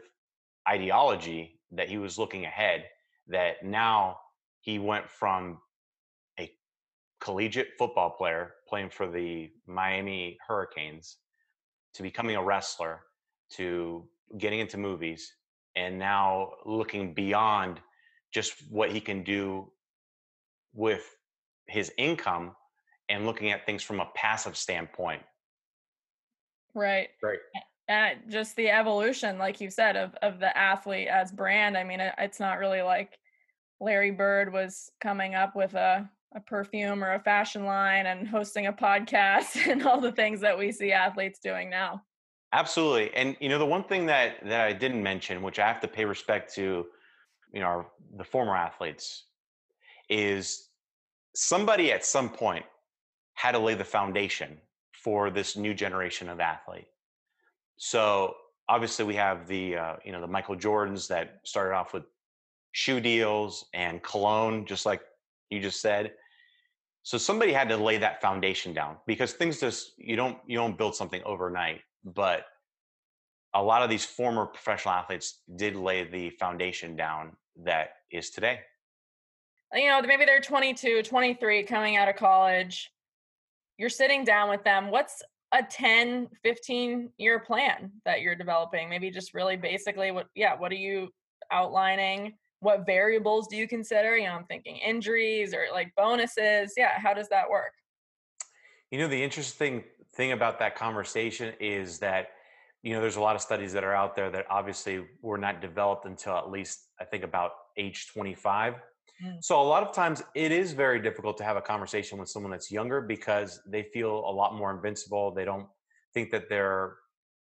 ideology 0.70 1.60
that 1.72 1.90
he 1.90 1.98
was 1.98 2.18
looking 2.18 2.46
ahead. 2.46 2.86
That 3.28 3.64
now 3.64 4.18
he 4.62 4.78
went 4.78 5.10
from 5.10 5.60
collegiate 7.22 7.70
football 7.78 8.10
player 8.10 8.56
playing 8.68 8.90
for 8.90 9.08
the 9.08 9.51
Miami 9.68 10.38
Hurricanes 10.46 11.18
to 11.94 12.04
becoming 12.04 12.36
a 12.36 12.44
wrestler 12.44 13.01
to 13.51 14.08
getting 14.38 14.60
into 14.60 14.78
movies 14.78 15.34
and 15.75 15.98
now 15.98 16.51
looking 16.66 17.13
beyond 17.13 17.80
just 18.34 18.54
what 18.70 18.92
he 18.92 19.00
can 19.00 19.24
do 19.24 19.72
with 20.74 21.06
his 21.68 21.92
income 21.98 22.56
and 23.10 23.25
looking 23.25 23.51
at 23.51 23.66
things 23.66 23.84
from 23.84 24.00
a 24.00 24.10
passive 24.16 24.58
standpoint. 24.58 25.22
Right. 26.74 27.10
Right. 27.22 27.40
and 27.90 28.20
just 28.30 28.56
the 28.56 28.70
evolution 28.70 29.38
like 29.38 29.60
you 29.60 29.70
said 29.70 29.98
of 29.98 30.16
of 30.22 30.40
the 30.40 30.56
athlete 30.58 31.10
as 31.10 31.32
brand 31.32 31.75
i 31.75 31.84
mean 31.84 32.00
it's 32.00 32.40
not 32.40 32.60
really 32.60 32.82
like 32.82 33.18
larry 33.82 34.12
bird 34.12 34.54
was 34.54 34.90
coming 35.01 35.36
up 35.36 35.56
with 35.56 35.74
a 35.74 36.10
a 36.34 36.40
perfume 36.40 37.04
or 37.04 37.14
a 37.14 37.20
fashion 37.20 37.66
line 37.66 38.06
and 38.06 38.28
hosting 38.28 38.68
a 38.68 38.74
podcast 38.74 39.68
and 39.70 39.84
all 39.84 40.00
the 40.00 40.12
things 40.12 40.40
that 40.42 40.58
we 40.58 40.72
see 40.72 40.92
athletes 40.92 41.40
doing 41.40 41.70
now. 41.70 42.02
Absolutely 42.54 43.14
and 43.16 43.38
you 43.40 43.48
know 43.48 43.58
the 43.58 43.66
one 43.66 43.84
thing 43.86 44.06
that 44.08 44.36
that 44.44 44.68
i 44.68 44.74
didn't 44.74 45.02
mention 45.02 45.42
which 45.42 45.58
i 45.58 45.66
have 45.66 45.80
to 45.80 45.88
pay 45.88 46.04
respect 46.04 46.54
to 46.54 46.86
you 47.54 47.62
know 47.62 47.66
our, 47.66 47.86
the 48.18 48.26
former 48.26 48.58
athletes 48.58 49.28
is 50.10 50.68
somebody 51.34 51.92
at 51.92 52.06
some 52.06 52.30
point 52.30 52.66
had 53.34 53.54
to 53.54 53.60
lay 53.60 53.74
the 53.74 53.84
foundation 53.84 54.58
for 54.92 55.30
this 55.30 55.56
new 55.56 55.74
generation 55.74 56.30
of 56.30 56.40
athlete. 56.40 56.88
So 57.78 58.36
obviously 58.70 59.06
we 59.06 59.16
have 59.16 59.48
the 59.48 59.78
uh, 59.78 59.96
you 60.06 60.12
know 60.12 60.22
the 60.22 60.28
Michael 60.28 60.56
Jordans 60.56 61.08
that 61.08 61.40
started 61.44 61.74
off 61.74 61.94
with 61.94 62.04
shoe 62.74 63.00
deals 63.00 63.66
and 63.74 64.02
cologne, 64.04 64.66
just 64.66 64.86
like 64.86 65.02
you 65.51 65.60
just 65.60 65.81
said. 65.81 66.13
So 67.03 67.17
somebody 67.17 67.51
had 67.51 67.70
to 67.70 67.77
lay 67.77 67.98
that 67.98 68.22
foundation 68.22 68.74
down 68.74 68.98
because 69.05 69.34
things 69.34 69.60
just 69.60 69.93
you 69.98 70.15
don't 70.15 70.38
you 70.48 70.58
don't 70.58 70.77
build 70.77 70.96
something 70.96 71.22
overnight. 71.25 71.81
But 72.03 72.46
a 73.53 73.62
lot 73.62 73.84
of 73.84 73.89
these 73.89 74.05
former 74.05 74.46
professional 74.46 74.93
athletes 74.93 75.41
did 75.55 75.75
lay 75.75 76.03
the 76.03 76.29
foundation 76.31 76.96
down 76.96 77.34
that 77.63 77.89
is 78.12 78.29
today. 78.29 78.62
Uh, 79.74 79.79
you 79.79 79.89
know, 79.89 80.01
maybe 80.01 80.25
they're 80.25 80.41
22, 80.41 81.03
23 81.03 81.63
coming 81.63 81.98
out 81.98 82.08
of 82.08 82.15
college. 82.15 82.89
You're 83.77 83.89
sitting 83.89 84.24
down 84.24 84.50
with 84.50 84.63
them. 84.63 84.89
What's 84.89 85.22
a 85.53 85.63
10 85.63 86.27
15 86.43 87.10
year 87.17 87.39
plan 87.39 87.91
that 88.05 88.22
you're 88.22 88.36
developing 88.36 88.89
maybe 88.89 89.12
just 89.12 89.34
really 89.34 89.58
basically 89.58 90.12
what 90.12 90.27
yeah 90.34 90.55
what 90.58 90.72
are 90.72 90.75
you 90.75 91.10
outlining 91.51 92.34
what 92.62 92.86
variables 92.86 93.48
do 93.48 93.58
you 93.58 93.68
consider 93.68 94.18
you 94.18 94.25
know 94.25 94.34
i'm 94.34 94.46
thinking 94.46 94.77
injuries 94.77 95.53
or 95.53 95.65
like 95.72 95.91
bonuses 95.96 96.74
yeah 96.77 96.98
how 96.98 97.13
does 97.13 97.27
that 97.30 97.50
work 97.50 97.74
you 98.89 98.98
know 98.98 99.08
the 99.08 99.22
interesting 99.22 99.84
thing 100.15 100.32
about 100.32 100.60
that 100.60 100.75
conversation 100.75 101.53
is 101.60 102.00
that 102.00 102.30
you 102.84 102.94
know 102.94 103.01
there's 103.01 103.18
a 103.18 103.22
lot 103.22 103.36
of 103.36 103.41
studies 103.41 103.74
that 103.74 103.84
are 103.84 103.94
out 103.94 104.15
there 104.15 104.30
that 104.30 104.46
obviously 104.50 105.06
were 105.22 105.38
not 105.38 105.62
developed 105.62 106.06
until 106.06 106.36
at 106.38 106.50
least 106.50 106.88
i 107.00 107.03
think 107.03 107.24
about 107.24 107.51
age 107.77 108.08
25 108.13 108.75
Mm. 109.24 109.44
So 109.44 109.62
a 109.62 109.63
lot 109.63 109.84
of 109.84 109.94
times 109.94 110.24
it 110.36 110.51
is 110.51 110.74
very 110.74 111.00
difficult 111.01 111.38
to 111.38 111.44
have 111.44 111.58
a 111.58 111.62
conversation 111.62 112.18
with 112.18 112.30
someone 112.30 112.51
that's 112.51 112.72
younger 112.72 113.01
because 113.01 113.62
they 113.68 113.84
feel 113.84 114.12
a 114.12 114.32
lot 114.32 114.56
more 114.56 114.74
invincible. 114.74 115.32
They 115.32 115.46
don't 115.46 115.68
think 116.13 116.32
that 116.32 116.50
their 116.50 116.96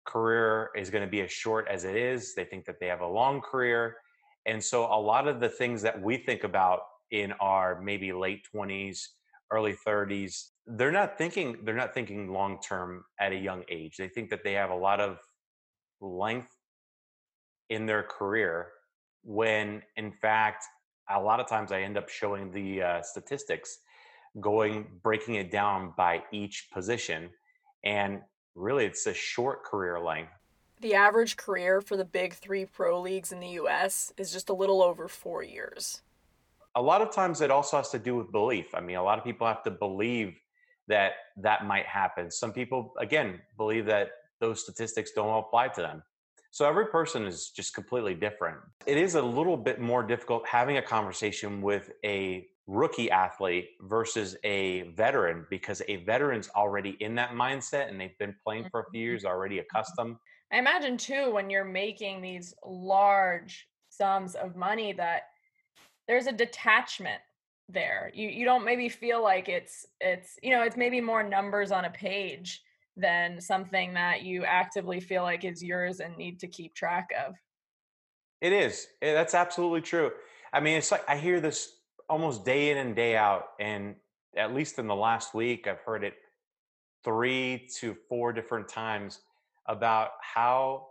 career 0.05 0.71
is 0.77 0.91
going 0.91 1.05
to 1.05 1.11
be 1.11 1.21
as 1.23 1.33
short 1.33 1.67
as 1.69 1.85
it 1.85 1.97
is. 1.97 2.35
They 2.35 2.45
think 2.45 2.65
that 2.67 2.79
they 2.79 2.87
have 2.87 3.01
a 3.01 3.07
long 3.07 3.41
career. 3.41 3.97
And 4.47 4.63
so 4.63 4.85
a 4.85 5.01
lot 5.01 5.27
of 5.27 5.41
the 5.41 5.49
things 5.49 5.83
that 5.83 6.01
we 6.01 6.17
think 6.19 6.45
about 6.45 6.81
in 7.11 7.33
our 7.41 7.81
maybe 7.81 8.13
late 8.13 8.47
20s, 8.55 9.09
early 9.51 9.75
30s, 9.87 10.51
they're 10.67 10.93
not 10.93 11.19
thinking 11.19 11.59
they're 11.65 11.75
not 11.75 11.95
thinking 11.95 12.33
long 12.33 12.59
term 12.61 13.05
at 13.21 13.33
a 13.33 13.37
young 13.37 13.63
age. 13.69 13.97
They 13.97 14.09
think 14.09 14.31
that 14.31 14.43
they 14.43 14.53
have 14.55 14.71
a 14.71 14.77
lot 14.77 15.01
of 15.01 15.19
length 16.01 16.49
in 17.71 17.87
their 17.87 18.03
career 18.03 18.69
when 19.23 19.83
in 19.97 20.13
fact 20.13 20.65
a 21.11 21.21
lot 21.21 21.41
of 21.41 21.49
times 21.49 21.73
I 21.73 21.83
end 21.83 21.97
up 21.97 22.09
showing 22.09 22.51
the 22.51 22.83
uh, 22.83 23.03
statistics, 23.03 23.79
going 24.41 24.87
breaking 25.03 25.37
it 25.37 25.51
down 25.51 25.93
by 25.97 26.23
each 26.33 26.69
position, 26.73 27.31
and 27.85 28.21
really 28.55 28.85
it's 28.87 29.07
a 29.07 29.15
short 29.15 29.65
career 29.65 30.01
length. 30.01 30.33
The 30.81 30.95
average 30.95 31.37
career 31.37 31.81
for 31.81 31.97
the 31.97 32.05
big 32.05 32.35
three 32.35 32.67
pro 32.67 33.01
leagues 33.01 33.33
in 33.33 33.41
the 33.41 33.49
U.S. 33.49 34.13
is 34.19 34.33
just 34.33 34.51
a 34.51 34.55
little 34.55 34.83
over 34.83 35.09
four 35.09 35.43
years. 35.43 36.03
A 36.75 36.83
lot 36.83 37.01
of 37.01 37.11
times 37.11 37.41
it 37.41 37.51
also 37.51 37.79
has 37.79 37.91
to 37.91 37.99
do 37.99 38.15
with 38.15 38.31
belief. 38.31 38.75
I 38.75 38.81
mean, 38.81 38.97
a 38.97 39.03
lot 39.03 39.19
of 39.19 39.25
people 39.25 39.47
have 39.47 39.63
to 39.63 39.71
believe 39.71 40.39
that 40.89 41.13
that 41.39 41.65
might 41.65 41.87
happen. 41.87 42.31
Some 42.31 42.53
people, 42.53 42.93
again, 42.99 43.41
believe 43.57 43.87
that 43.87 44.11
those 44.41 44.63
statistics 44.63 45.13
don't 45.13 45.37
apply 45.39 45.69
to 45.69 45.81
them. 45.81 46.03
So 46.51 46.67
every 46.67 46.87
person 46.87 47.25
is 47.25 47.51
just 47.51 47.75
completely 47.75 48.15
different. 48.15 48.59
It 48.87 48.99
is 48.99 49.15
a 49.15 49.23
little 49.23 49.57
bit 49.57 49.81
more 49.81 50.03
difficult 50.03 50.47
having 50.47 50.77
a 50.77 50.83
conversation 50.83 51.61
with 51.61 51.91
a 52.05 52.47
rookie 52.67 53.11
athlete 53.11 53.71
versus 53.83 54.37
a 54.45 54.83
veteran 54.97 55.47
because 55.51 55.83
a 55.89 55.97
veteran's 55.97 56.49
already 56.57 56.97
in 57.01 57.15
that 57.15 57.31
mindset 57.31 57.89
and 57.89 58.01
they've 58.01 58.19
been 58.19 58.35
playing 58.45 58.69
for 58.71 58.81
a 58.81 58.91
few 58.91 59.03
years, 59.03 59.25
already 59.25 59.57
mm-hmm. 59.57 59.77
accustomed. 59.77 60.17
I 60.53 60.59
imagine 60.59 60.97
too 60.97 61.33
when 61.33 61.51
you're 61.51 61.65
making 61.65 62.21
these 62.21 62.55
large 62.65 63.67
sums 63.89 64.35
of 64.35 64.57
money 64.57 64.93
that 64.93 65.23
there's 66.07 66.27
a 66.27 66.33
detachment 66.33 67.21
there. 67.69 68.11
You 68.15 68.29
you 68.29 68.45
don't 68.45 68.65
maybe 68.65 68.89
feel 68.89 69.23
like 69.23 69.49
it's 69.49 69.87
it's 70.01 70.39
you 70.43 70.51
know, 70.51 70.63
it's 70.63 70.77
maybe 70.77 71.01
more 71.01 71.23
numbers 71.23 71.73
on 71.73 71.85
a 71.85 71.91
page 71.91 72.63
than 72.97 73.41
something 73.41 73.95
that 73.95 74.23
you 74.23 74.45
actively 74.45 75.01
feel 75.01 75.23
like 75.23 75.45
is 75.45 75.63
yours 75.63 76.01
and 76.01 76.17
need 76.17 76.41
to 76.41 76.47
keep 76.47 76.75
track 76.75 77.09
of. 77.27 77.35
It 78.41 78.53
is. 78.53 78.87
Eh, 79.03 79.13
that's 79.13 79.35
absolutely 79.35 79.81
true. 79.81 80.13
I 80.53 80.61
mean, 80.61 80.79
it's 80.79 80.93
like 80.93 81.09
I 81.09 81.17
hear 81.17 81.41
this 81.41 81.73
almost 82.09 82.45
day 82.45 82.71
in 82.71 82.79
and 82.79 82.95
day 82.95 83.17
out. 83.17 83.49
And 83.59 83.97
at 84.37 84.55
least 84.55 84.79
in 84.79 84.87
the 84.87 84.95
last 84.95 85.35
week, 85.35 85.67
I've 85.67 85.81
heard 85.81 86.05
it 86.05 86.15
three 87.05 87.69
to 87.79 87.97
four 88.09 88.33
different 88.33 88.69
times 88.69 89.21
about 89.69 90.11
how 90.21 90.87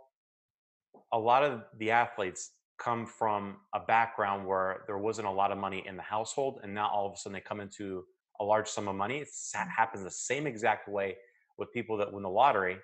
a 1.12 1.18
lot 1.18 1.42
of 1.42 1.62
the 1.78 1.90
athletes 1.90 2.50
come 2.78 3.06
from 3.06 3.56
a 3.74 3.80
background 3.80 4.46
where 4.46 4.82
there 4.86 4.98
wasn't 4.98 5.26
a 5.26 5.30
lot 5.30 5.50
of 5.50 5.58
money 5.58 5.82
in 5.86 5.96
the 5.96 6.02
household. 6.02 6.60
And 6.62 6.74
now 6.74 6.88
all 6.88 7.06
of 7.06 7.14
a 7.14 7.16
sudden 7.16 7.34
they 7.34 7.40
come 7.40 7.60
into 7.60 8.04
a 8.40 8.44
large 8.44 8.68
sum 8.68 8.88
of 8.88 8.96
money. 8.96 9.18
It 9.18 9.28
mm. 9.28 9.68
happens 9.68 10.04
the 10.04 10.10
same 10.10 10.46
exact 10.46 10.88
way 10.88 11.16
with 11.58 11.72
people 11.72 11.96
that 11.98 12.12
win 12.12 12.22
the 12.22 12.28
lottery. 12.28 12.76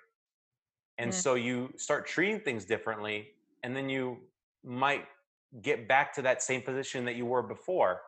And 0.97 1.11
mm. 1.11 1.13
so 1.13 1.35
you 1.35 1.71
start 1.77 2.07
treating 2.07 2.39
things 2.39 2.65
differently, 2.65 3.29
and 3.63 3.75
then 3.75 3.89
you 3.89 4.17
might 4.63 5.05
get 5.61 5.87
back 5.87 6.13
to 6.15 6.21
that 6.23 6.41
same 6.41 6.61
position 6.61 7.05
that 7.05 7.15
you 7.15 7.25
were 7.25 7.43
before. 7.43 8.01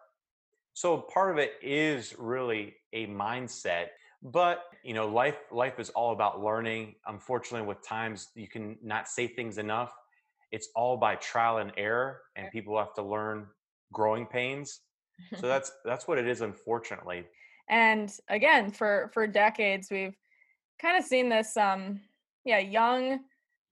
So 0.73 0.97
part 0.97 1.31
of 1.31 1.37
it 1.37 1.53
is 1.61 2.15
really 2.17 2.75
a 2.93 3.07
mindset. 3.07 3.87
But 4.25 4.63
you 4.83 4.95
know, 4.95 5.07
life 5.07 5.37
life 5.51 5.79
is 5.79 5.91
all 5.91 6.11
about 6.11 6.43
learning. 6.43 6.95
Unfortunately, 7.05 7.67
with 7.67 7.85
times 7.87 8.29
you 8.33 8.47
can 8.47 8.75
not 8.81 9.07
say 9.07 9.27
things 9.27 9.59
enough. 9.59 9.93
It's 10.51 10.69
all 10.75 10.97
by 10.97 11.15
trial 11.15 11.59
and 11.59 11.71
error, 11.77 12.21
and 12.35 12.49
people 12.51 12.77
have 12.77 12.93
to 12.95 13.03
learn 13.03 13.45
growing 13.93 14.25
pains. 14.25 14.81
So 15.37 15.47
that's 15.47 15.71
that's 15.85 16.07
what 16.07 16.17
it 16.17 16.27
is, 16.27 16.41
unfortunately. 16.41 17.25
And 17.69 18.11
again, 18.27 18.71
for 18.71 19.11
for 19.13 19.27
decades, 19.27 19.89
we've 19.91 20.15
kind 20.81 20.97
of 20.97 21.05
seen 21.05 21.29
this 21.29 21.55
um 21.55 22.01
yeah 22.45 22.59
young 22.59 23.19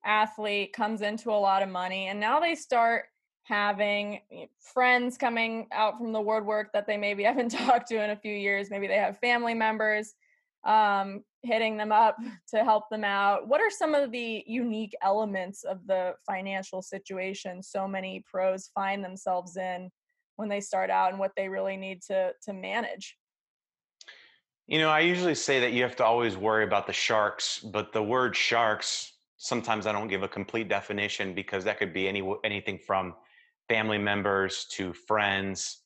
athlete 0.05 0.72
comes 0.74 1.01
into 1.01 1.31
a 1.31 1.33
lot 1.33 1.63
of 1.63 1.69
money 1.69 2.07
and 2.07 2.19
now 2.19 2.39
they 2.39 2.55
start 2.55 3.05
having 3.43 4.19
eh, 4.31 4.45
friends 4.60 5.17
coming 5.17 5.67
out 5.72 5.98
from 5.98 6.12
the 6.12 6.19
woodwork 6.19 6.72
that 6.74 6.86
they 6.86 6.98
maybe 6.98 7.24
haven't 7.31 7.50
talked 7.50 7.88
to 7.88 8.03
in 8.03 8.10
a 8.10 8.15
few 8.15 8.33
years 8.33 8.69
maybe 8.69 8.88
they 8.88 8.98
have 8.98 9.17
family 9.19 9.53
members 9.53 10.15
um, 10.65 11.24
hitting 11.41 11.77
them 11.77 11.91
up 11.91 12.17
to 12.50 12.63
help 12.63 12.89
them 12.89 13.03
out. 13.03 13.48
What 13.48 13.62
are 13.62 13.70
some 13.70 13.93
of 13.93 14.12
the 14.12 14.43
unique 14.48 14.96
elements 15.01 15.63
of 15.63 15.86
the 15.88 16.13
financial 16.25 16.82
situation 16.82 17.62
so 17.62 17.88
many 17.88 18.24
pros 18.29 18.70
find 18.74 19.03
themselves 19.03 19.58
in 19.58 19.89
when 20.38 20.50
they 20.50 20.62
start 20.62 20.89
out 20.89 21.12
and 21.12 21.20
what 21.20 21.32
they 21.36 21.50
really 21.50 21.77
need 21.77 22.01
to 22.03 22.32
to 22.43 22.53
manage? 22.53 23.17
You 24.67 24.79
know, 24.79 24.89
I 24.89 25.01
usually 25.01 25.36
say 25.36 25.60
that 25.60 25.74
you 25.74 25.84
have 25.84 25.98
to 25.98 26.05
always 26.05 26.38
worry 26.38 26.63
about 26.63 26.88
the 26.88 26.93
sharks, 26.93 27.60
but 27.60 27.91
the 27.91 28.01
word 28.01 28.36
sharks 28.36 29.13
sometimes 29.43 29.86
I 29.86 29.91
don't 29.91 30.08
give 30.08 30.24
a 30.24 30.27
complete 30.27 30.70
definition 30.70 31.34
because 31.34 31.65
that 31.65 31.77
could 31.77 31.93
be 31.93 32.08
any 32.08 32.24
anything 32.46 32.79
from 32.79 33.13
family 33.67 33.98
members 33.98 34.65
to 34.72 34.93
friends, 34.93 35.79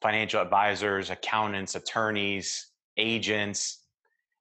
financial 0.00 0.40
advisors, 0.40 1.10
accountants, 1.10 1.74
attorneys, 1.74 2.68
agents, 2.96 3.85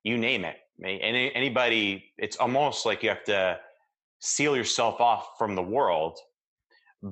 you 0.06 0.18
name 0.18 0.46
it. 0.46 0.56
Any, 0.82 1.34
anybody, 1.36 2.06
it's 2.18 2.38
almost 2.38 2.86
like 2.86 3.04
you 3.04 3.10
have 3.10 3.24
to 3.26 3.60
seal 4.20 4.56
yourself 4.56 5.02
off 5.02 5.38
from 5.38 5.56
the 5.56 5.64
world. 5.64 6.18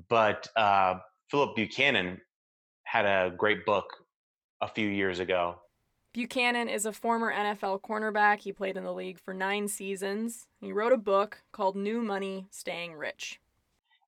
But 0.10 0.48
uh, 0.56 1.00
Phillip 1.30 1.56
Buchanon 1.58 2.22
had 2.84 3.06
a 3.06 3.34
great 3.36 3.66
book 3.66 3.86
a 4.62 4.68
few 4.70 4.88
years 4.88 5.20
ago 5.20 5.58
Buchanon 6.14 6.70
is 6.70 6.86
a 6.86 6.94
former 6.94 7.34
NFL 7.34 7.82
cornerback. 7.82 8.40
He 8.40 8.54
played 8.54 8.78
in 8.78 8.84
the 8.84 8.94
league 8.94 9.20
for 9.20 9.34
nine 9.34 9.68
seasons. 9.68 10.46
He 10.62 10.72
wrote 10.72 10.94
a 10.94 10.98
book 10.98 11.42
called 11.52 11.76
New 11.76 12.02
Money 12.02 12.46
Staying 12.52 12.94
Rich. 12.94 13.40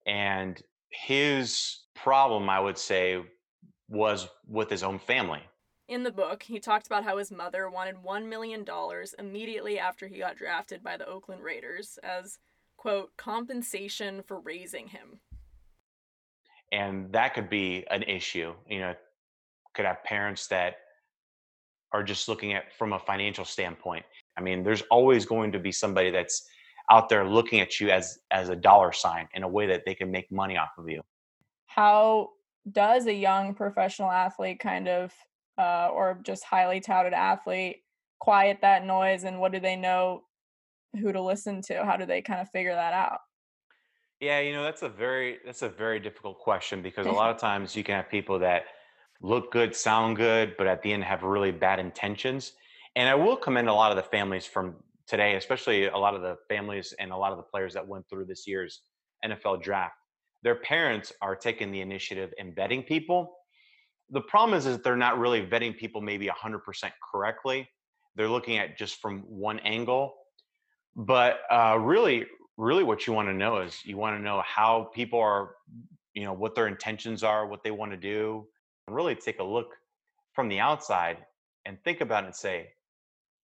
And 0.06 0.62
his 0.90 1.80
problem, 1.96 2.48
I 2.48 2.60
would 2.60 2.78
say, 2.78 3.24
was 3.90 4.28
with 4.48 4.70
his 4.70 4.84
own 4.84 5.00
family. 5.00 5.42
In 5.88 6.04
the 6.04 6.12
book, 6.12 6.42
he 6.44 6.60
talked 6.60 6.88
about 6.88 7.04
how 7.04 7.18
his 7.18 7.32
mother 7.32 7.70
wanted 7.70 7.98
$1 8.04 8.28
million 8.28 8.66
immediately 9.20 9.78
after 9.78 10.08
he 10.08 10.18
got 10.18 10.36
drafted 10.36 10.84
by 10.84 10.98
the 10.98 11.08
Oakland 11.08 11.44
Raiders, 11.44 12.00
as 12.02 12.40
quote, 12.76 13.16
compensation 13.18 14.24
for 14.24 14.40
raising 14.40 14.88
him. 14.88 15.20
And 16.72 17.12
that 17.14 17.36
could 17.36 17.50
be 17.50 17.86
an 17.92 18.04
issue. 18.04 18.54
You 18.68 18.80
know, 18.80 18.94
could 19.76 19.86
have 19.86 20.04
parents 20.04 20.48
that 20.48 20.78
are 21.92 22.04
just 22.04 22.28
looking 22.28 22.54
at 22.54 22.74
from 22.78 22.94
a 22.94 23.00
financial 23.00 23.46
standpoint. 23.46 24.06
I 24.38 24.42
mean, 24.42 24.64
there's 24.64 24.82
always 24.90 25.26
going 25.26 25.52
to 25.52 25.60
be 25.60 25.72
somebody 25.72 26.10
that's 26.10 26.48
out 26.90 27.10
there 27.10 27.28
looking 27.28 27.62
at 27.62 27.80
you 27.80 27.90
as 27.90 28.20
as 28.32 28.50
a 28.50 28.56
dollar 28.56 28.92
sign 28.92 29.28
in 29.34 29.44
a 29.44 29.48
way 29.48 29.68
that 29.68 29.84
they 29.86 29.96
can 29.96 30.12
make 30.12 30.32
money 30.32 30.58
off 30.58 30.70
of 30.78 30.90
you. 30.90 31.02
How 31.68 32.30
does 32.72 33.06
a 33.06 33.14
young 33.14 33.54
professional 33.54 34.12
athlete 34.12 34.60
kind 34.60 34.88
of 34.88 35.14
uh, 35.58 35.90
or 35.92 36.20
just 36.24 36.44
highly 36.44 36.80
touted 36.80 37.14
athlete 37.14 37.78
quiet 38.20 38.60
that 38.62 38.86
noise 38.86 39.24
and 39.24 39.40
what 39.40 39.52
do 39.52 39.60
they 39.60 39.76
know 39.76 40.24
who 41.00 41.12
to 41.12 41.22
listen 41.22 41.62
to? 41.62 41.84
How 41.84 41.98
do 41.98 42.06
they 42.06 42.22
kind 42.22 42.40
of 42.42 42.50
figure 42.50 42.74
that 42.74 42.94
out? 42.94 43.20
Yeah 44.20 44.40
you 44.40 44.54
know 44.54 44.64
that's 44.64 44.82
a 44.82 44.90
very 44.90 45.40
that's 45.46 45.62
a 45.62 45.70
very 45.70 46.00
difficult 46.00 46.40
question 46.40 46.82
because 46.82 47.06
a 47.06 47.12
lot 47.22 47.30
of 47.30 47.38
times 47.38 47.76
you 47.76 47.84
can 47.84 47.96
have 47.96 48.10
people 48.10 48.40
that 48.40 48.64
look 49.22 49.52
good 49.52 49.76
sound 49.76 50.16
good 50.16 50.56
but 50.58 50.68
at 50.68 50.82
the 50.82 50.94
end 50.94 51.04
have 51.04 51.24
really 51.24 51.52
bad 51.52 51.80
intentions 51.80 52.54
and 52.96 53.10
i 53.10 53.16
will 53.16 53.36
commend 53.36 53.68
a 53.70 53.74
lot 53.74 53.92
of 53.92 53.98
the 53.98 54.04
families 54.04 54.46
from 54.46 54.76
today 55.08 55.36
especially 55.36 55.88
a 55.88 55.98
lot 55.98 56.16
of 56.16 56.22
the 56.22 56.36
families 56.50 56.94
and 57.00 57.12
a 57.12 57.18
lot 57.18 57.32
of 57.32 57.38
the 57.38 57.44
players 57.44 57.74
that 57.74 57.86
went 57.86 58.08
through 58.10 58.26
this 58.26 58.48
year's 58.48 58.82
nfl 59.26 59.62
draft. 59.62 59.96
Their 60.44 60.56
parents 60.56 61.12
are 61.22 61.36
taking 61.36 61.72
the 61.72 61.82
initiative 61.82 62.32
in 62.38 62.54
vetting 62.54 62.86
people 62.86 63.35
the 64.10 64.22
problem 64.22 64.58
is, 64.58 64.66
is 64.66 64.80
they're 64.80 64.96
not 64.96 65.18
really 65.18 65.46
vetting 65.46 65.76
people 65.78 66.02
maybe 66.02 66.28
100% 66.28 66.92
correctly. 67.12 67.70
They're 68.16 68.30
looking 68.30 68.58
at 68.58 68.78
just 68.78 69.02
from 69.02 69.20
one 69.22 69.60
angle. 69.60 70.16
But 70.96 71.40
uh, 71.52 71.78
really 71.80 72.26
really 72.58 72.84
what 72.84 73.06
you 73.06 73.14
want 73.14 73.28
to 73.28 73.34
know 73.34 73.60
is 73.60 73.82
you 73.86 73.98
want 73.98 74.18
to 74.18 74.22
know 74.22 74.42
how 74.46 74.90
people 74.94 75.20
are 75.20 75.56
you 76.14 76.24
know 76.24 76.34
what 76.34 76.56
their 76.56 76.68
intentions 76.68 77.24
are 77.24 77.46
what 77.46 77.64
they 77.64 77.72
want 77.72 77.92
to 77.92 77.98
do 77.98 78.48
And 78.88 78.96
really 78.96 79.16
take 79.16 79.40
a 79.40 79.44
look 79.44 79.76
from 80.34 80.48
the 80.48 80.60
outside 80.60 81.18
and 81.66 81.78
think 81.84 82.02
about 82.02 82.24
it 82.24 82.28
and 82.28 82.36
say 82.36 82.70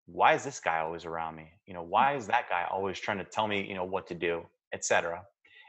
why 0.08 0.34
is 0.34 0.44
this 0.44 0.60
guy 0.60 0.80
always 0.80 1.04
around 1.06 1.36
me? 1.36 1.50
You 1.66 1.74
know 1.74 1.84
why 1.84 2.16
is 2.16 2.28
that 2.28 2.50
guy 2.50 2.66
always 2.70 3.00
trying 3.00 3.18
to 3.20 3.24
tell 3.24 3.48
me 3.48 3.68
you 3.68 3.76
know 3.76 3.86
what 3.86 4.08
to 4.08 4.16
do 4.16 4.44
etc 4.74 5.22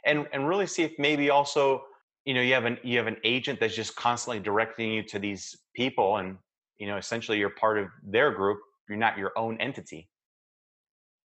and 0.05 0.26
and 0.33 0.49
really 0.49 0.66
see 0.66 0.83
if 0.83 0.93
maybe 0.99 1.31
also 1.31 1.83
you 2.26 2.35
know 2.35 2.42
you 2.42 2.52
have 2.52 2.66
an 2.66 2.76
you 2.83 2.99
have 2.99 3.06
an 3.06 3.16
agent 3.25 3.59
that's 3.61 3.75
just 3.75 3.97
constantly 3.97 4.40
directing 4.40 4.92
you 4.92 5.02
to 5.04 5.18
these 5.18 5.56
people 5.75 6.18
and 6.18 6.37
you 6.78 6.87
know 6.87 6.99
essentially 6.99 7.38
you're 7.38 7.50
part 7.50 7.78
of 7.78 7.88
their 8.04 8.33
group 8.33 8.59
you're 8.88 8.99
not 8.99 9.18
your 9.18 9.33
own 9.37 9.61
entity. 9.61 10.09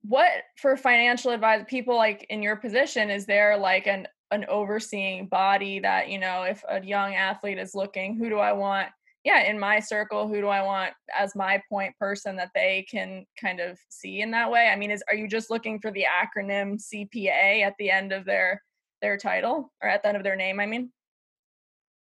What 0.02 0.30
for 0.56 0.76
financial 0.76 1.30
advice 1.32 1.64
people 1.66 1.96
like 1.96 2.26
in 2.28 2.42
your 2.42 2.56
position 2.56 3.10
is 3.10 3.26
there 3.26 3.56
like 3.56 3.86
an 3.86 4.06
an 4.30 4.44
overseeing 4.48 5.26
body 5.28 5.78
that 5.80 6.08
you 6.08 6.18
know 6.18 6.42
if 6.42 6.62
a 6.68 6.84
young 6.84 7.14
athlete 7.14 7.58
is 7.58 7.74
looking 7.74 8.16
who 8.16 8.28
do 8.28 8.38
i 8.38 8.52
want? 8.52 8.88
Yeah 9.24 9.48
in 9.48 9.58
my 9.58 9.80
circle 9.80 10.28
who 10.28 10.40
do 10.40 10.48
i 10.48 10.62
want 10.62 10.92
as 11.18 11.34
my 11.34 11.62
point 11.70 11.96
person 11.98 12.36
that 12.36 12.50
they 12.54 12.84
can 12.90 13.24
kind 13.40 13.60
of 13.60 13.78
see 13.88 14.20
in 14.20 14.30
that 14.32 14.50
way? 14.50 14.68
I 14.68 14.76
mean 14.76 14.90
is 14.90 15.02
are 15.08 15.16
you 15.16 15.26
just 15.26 15.50
looking 15.50 15.80
for 15.80 15.90
the 15.90 16.04
acronym 16.04 16.78
cpa 16.78 17.62
at 17.62 17.74
the 17.78 17.90
end 17.90 18.12
of 18.12 18.26
their 18.26 18.60
their 19.02 19.16
title 19.16 19.72
or 19.82 19.88
at 19.88 20.02
the 20.02 20.08
end 20.08 20.16
of 20.16 20.22
their 20.22 20.36
name 20.36 20.60
i 20.60 20.66
mean 20.66 20.90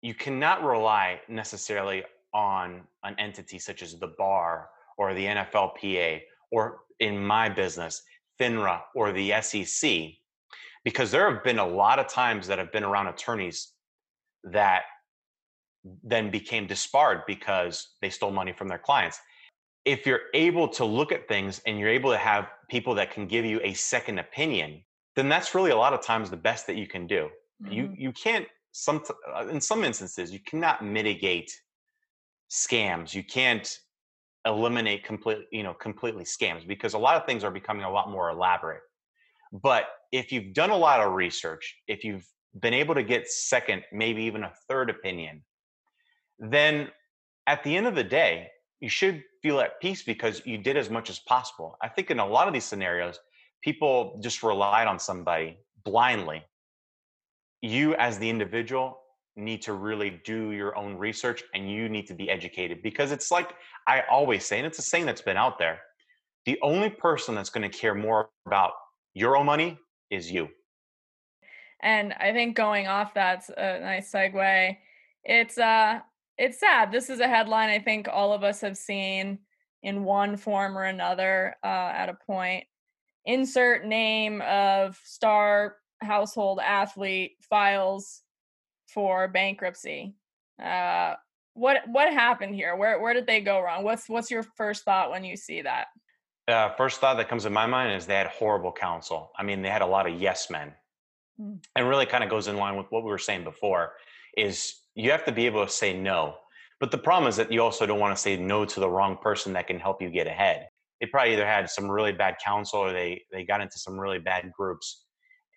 you 0.01 0.13
cannot 0.13 0.63
rely 0.63 1.21
necessarily 1.29 2.03
on 2.33 2.81
an 3.03 3.15
entity 3.19 3.59
such 3.59 3.83
as 3.83 3.99
the 3.99 4.13
bar 4.17 4.69
or 4.97 5.13
the 5.13 5.25
NFLPA 5.25 6.21
or 6.51 6.79
in 6.99 7.23
my 7.23 7.49
business, 7.49 8.01
FINRA 8.39 8.81
or 8.95 9.11
the 9.11 9.33
SEC, 9.41 10.01
because 10.83 11.11
there 11.11 11.31
have 11.31 11.43
been 11.43 11.59
a 11.59 11.67
lot 11.67 11.99
of 11.99 12.07
times 12.07 12.47
that 12.47 12.57
have 12.57 12.71
been 12.71 12.83
around 12.83 13.07
attorneys 13.07 13.73
that 14.43 14.83
then 16.03 16.29
became 16.29 16.67
disbarred 16.67 17.21
because 17.27 17.95
they 18.01 18.09
stole 18.09 18.31
money 18.31 18.53
from 18.53 18.67
their 18.67 18.77
clients. 18.77 19.19
If 19.85 20.05
you're 20.05 20.21
able 20.33 20.67
to 20.69 20.85
look 20.85 21.11
at 21.11 21.27
things 21.27 21.61
and 21.65 21.79
you're 21.79 21.89
able 21.89 22.11
to 22.11 22.17
have 22.17 22.47
people 22.69 22.95
that 22.95 23.11
can 23.11 23.27
give 23.27 23.45
you 23.45 23.59
a 23.63 23.73
second 23.73 24.19
opinion, 24.19 24.83
then 25.15 25.29
that's 25.29 25.53
really 25.53 25.71
a 25.71 25.77
lot 25.77 25.93
of 25.93 26.01
times 26.01 26.29
the 26.29 26.37
best 26.37 26.67
that 26.67 26.75
you 26.75 26.87
can 26.87 27.07
do. 27.07 27.29
Mm-hmm. 27.63 27.73
You 27.73 27.93
you 27.97 28.11
can't 28.11 28.47
some 28.71 29.03
uh, 29.35 29.47
in 29.47 29.61
some 29.61 29.83
instances 29.83 30.31
you 30.31 30.39
cannot 30.39 30.83
mitigate 30.83 31.51
scams. 32.49 33.13
You 33.13 33.23
can't 33.23 33.67
eliminate 34.45 35.03
complete 35.03 35.45
you 35.51 35.63
know 35.63 35.73
completely 35.73 36.23
scams 36.23 36.67
because 36.67 36.93
a 36.93 36.97
lot 36.97 37.15
of 37.15 37.25
things 37.25 37.43
are 37.43 37.51
becoming 37.51 37.83
a 37.83 37.91
lot 37.91 38.09
more 38.09 38.29
elaborate 38.29 38.81
but 39.51 39.85
if 40.11 40.31
you've 40.31 40.53
done 40.53 40.71
a 40.71 40.77
lot 40.77 40.99
of 40.99 41.13
research 41.13 41.75
if 41.87 42.03
you've 42.03 42.25
been 42.59 42.73
able 42.73 42.95
to 42.95 43.03
get 43.03 43.29
second 43.29 43.83
maybe 43.91 44.23
even 44.23 44.43
a 44.43 44.51
third 44.67 44.89
opinion 44.89 45.43
then 46.39 46.87
at 47.45 47.63
the 47.63 47.75
end 47.75 47.85
of 47.85 47.93
the 47.93 48.03
day 48.03 48.47
you 48.79 48.89
should 48.89 49.21
feel 49.43 49.59
at 49.59 49.79
peace 49.79 50.01
because 50.01 50.41
you 50.43 50.57
did 50.57 50.75
as 50.75 50.89
much 50.89 51.09
as 51.09 51.19
possible 51.19 51.77
i 51.81 51.87
think 51.87 52.09
in 52.09 52.19
a 52.19 52.25
lot 52.25 52.47
of 52.47 52.53
these 52.53 52.65
scenarios 52.65 53.19
people 53.61 54.19
just 54.21 54.43
relied 54.43 54.87
on 54.87 54.99
somebody 54.99 55.57
blindly 55.83 56.43
you 57.61 57.95
as 57.95 58.17
the 58.19 58.29
individual 58.29 58.97
need 59.35 59.61
to 59.61 59.73
really 59.73 60.21
do 60.25 60.51
your 60.51 60.77
own 60.77 60.97
research 60.97 61.43
and 61.53 61.71
you 61.71 61.87
need 61.87 62.05
to 62.05 62.13
be 62.13 62.29
educated 62.29 62.81
because 62.83 63.11
it's 63.11 63.31
like 63.31 63.53
I 63.87 64.03
always 64.11 64.45
say, 64.45 64.57
and 64.57 64.67
it's 64.67 64.77
a 64.77 64.81
saying 64.81 65.05
that's 65.05 65.21
been 65.21 65.37
out 65.37 65.57
there 65.57 65.79
the 66.45 66.59
only 66.61 66.89
person 66.89 67.35
that's 67.35 67.49
going 67.49 67.69
to 67.69 67.77
care 67.77 67.95
more 67.95 68.29
about 68.45 68.71
your 69.13 69.37
own 69.37 69.45
money 69.45 69.77
is 70.09 70.31
you. 70.31 70.49
And 71.81 72.13
I 72.13 72.31
think 72.31 72.55
going 72.55 72.87
off 72.87 73.13
that's 73.13 73.49
a 73.49 73.79
nice 73.79 74.11
segue. 74.11 74.77
It's 75.23 75.57
uh 75.57 75.99
it's 76.37 76.59
sad. 76.59 76.91
This 76.91 77.09
is 77.09 77.19
a 77.19 77.27
headline 77.27 77.69
I 77.69 77.79
think 77.79 78.07
all 78.11 78.33
of 78.33 78.43
us 78.43 78.61
have 78.61 78.77
seen 78.77 79.39
in 79.83 80.03
one 80.03 80.37
form 80.37 80.77
or 80.77 80.83
another 80.83 81.55
uh, 81.63 81.91
at 81.93 82.09
a 82.09 82.17
point. 82.25 82.65
Insert 83.25 83.85
name 83.85 84.41
of 84.41 84.99
star 85.03 85.75
household 86.01 86.59
athlete 86.59 87.33
files 87.49 88.21
for 88.87 89.27
bankruptcy. 89.27 90.15
Uh, 90.61 91.15
what 91.53 91.81
what 91.87 92.13
happened 92.13 92.55
here? 92.55 92.75
Where 92.75 92.99
where 92.99 93.13
did 93.13 93.27
they 93.27 93.41
go 93.41 93.61
wrong? 93.61 93.83
What's 93.83 94.07
what's 94.07 94.31
your 94.31 94.43
first 94.43 94.83
thought 94.83 95.11
when 95.11 95.23
you 95.23 95.35
see 95.35 95.61
that? 95.61 95.87
Uh, 96.47 96.73
first 96.75 96.99
thought 96.99 97.17
that 97.17 97.29
comes 97.29 97.43
to 97.43 97.49
my 97.49 97.65
mind 97.65 97.95
is 97.95 98.05
they 98.05 98.15
had 98.15 98.27
horrible 98.27 98.71
counsel. 98.71 99.31
I 99.37 99.43
mean, 99.43 99.61
they 99.61 99.69
had 99.69 99.81
a 99.81 99.85
lot 99.85 100.09
of 100.09 100.19
yes 100.19 100.49
men, 100.49 100.73
mm. 101.39 101.63
and 101.75 101.87
really 101.87 102.05
kind 102.05 102.23
of 102.23 102.29
goes 102.29 102.47
in 102.47 102.57
line 102.57 102.75
with 102.77 102.87
what 102.89 103.03
we 103.03 103.09
were 103.09 103.17
saying 103.17 103.43
before. 103.43 103.93
Is 104.37 104.75
you 104.95 105.11
have 105.11 105.25
to 105.25 105.31
be 105.31 105.45
able 105.45 105.65
to 105.65 105.71
say 105.71 105.97
no, 105.97 106.35
but 106.79 106.89
the 106.89 106.97
problem 106.97 107.29
is 107.29 107.35
that 107.35 107.51
you 107.51 107.61
also 107.61 107.85
don't 107.85 107.99
want 107.99 108.15
to 108.15 108.21
say 108.21 108.37
no 108.37 108.65
to 108.65 108.79
the 108.79 108.89
wrong 108.89 109.17
person 109.17 109.53
that 109.53 109.67
can 109.67 109.79
help 109.79 110.01
you 110.01 110.09
get 110.09 110.27
ahead. 110.27 110.67
They 111.01 111.07
probably 111.07 111.33
either 111.33 111.45
had 111.45 111.69
some 111.69 111.91
really 111.91 112.13
bad 112.13 112.35
counsel 112.43 112.79
or 112.79 112.93
they 112.93 113.23
they 113.31 113.43
got 113.43 113.59
into 113.59 113.77
some 113.79 113.99
really 113.99 114.19
bad 114.19 114.51
groups, 114.57 115.05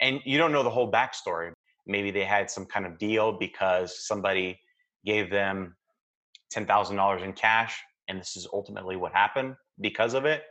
and 0.01 0.21
you 0.25 0.39
don't 0.39 0.51
know 0.51 0.65
the 0.65 0.71
whole 0.71 0.91
backstory 0.91 1.53
maybe 1.87 2.11
they 2.11 2.25
had 2.25 2.51
some 2.51 2.67
kind 2.67 2.87
of 2.87 2.99
deal 2.99 3.33
because 3.33 4.07
somebody 4.07 4.59
gave 5.05 5.31
them 5.31 5.77
$10,000 6.55 7.23
in 7.23 7.33
cash 7.33 7.81
and 8.09 8.21
this 8.21 8.37
is 8.37 8.47
ultimately 8.53 8.97
what 8.97 9.13
happened 9.13 9.55
because 9.81 10.15
of 10.15 10.25
it. 10.25 10.43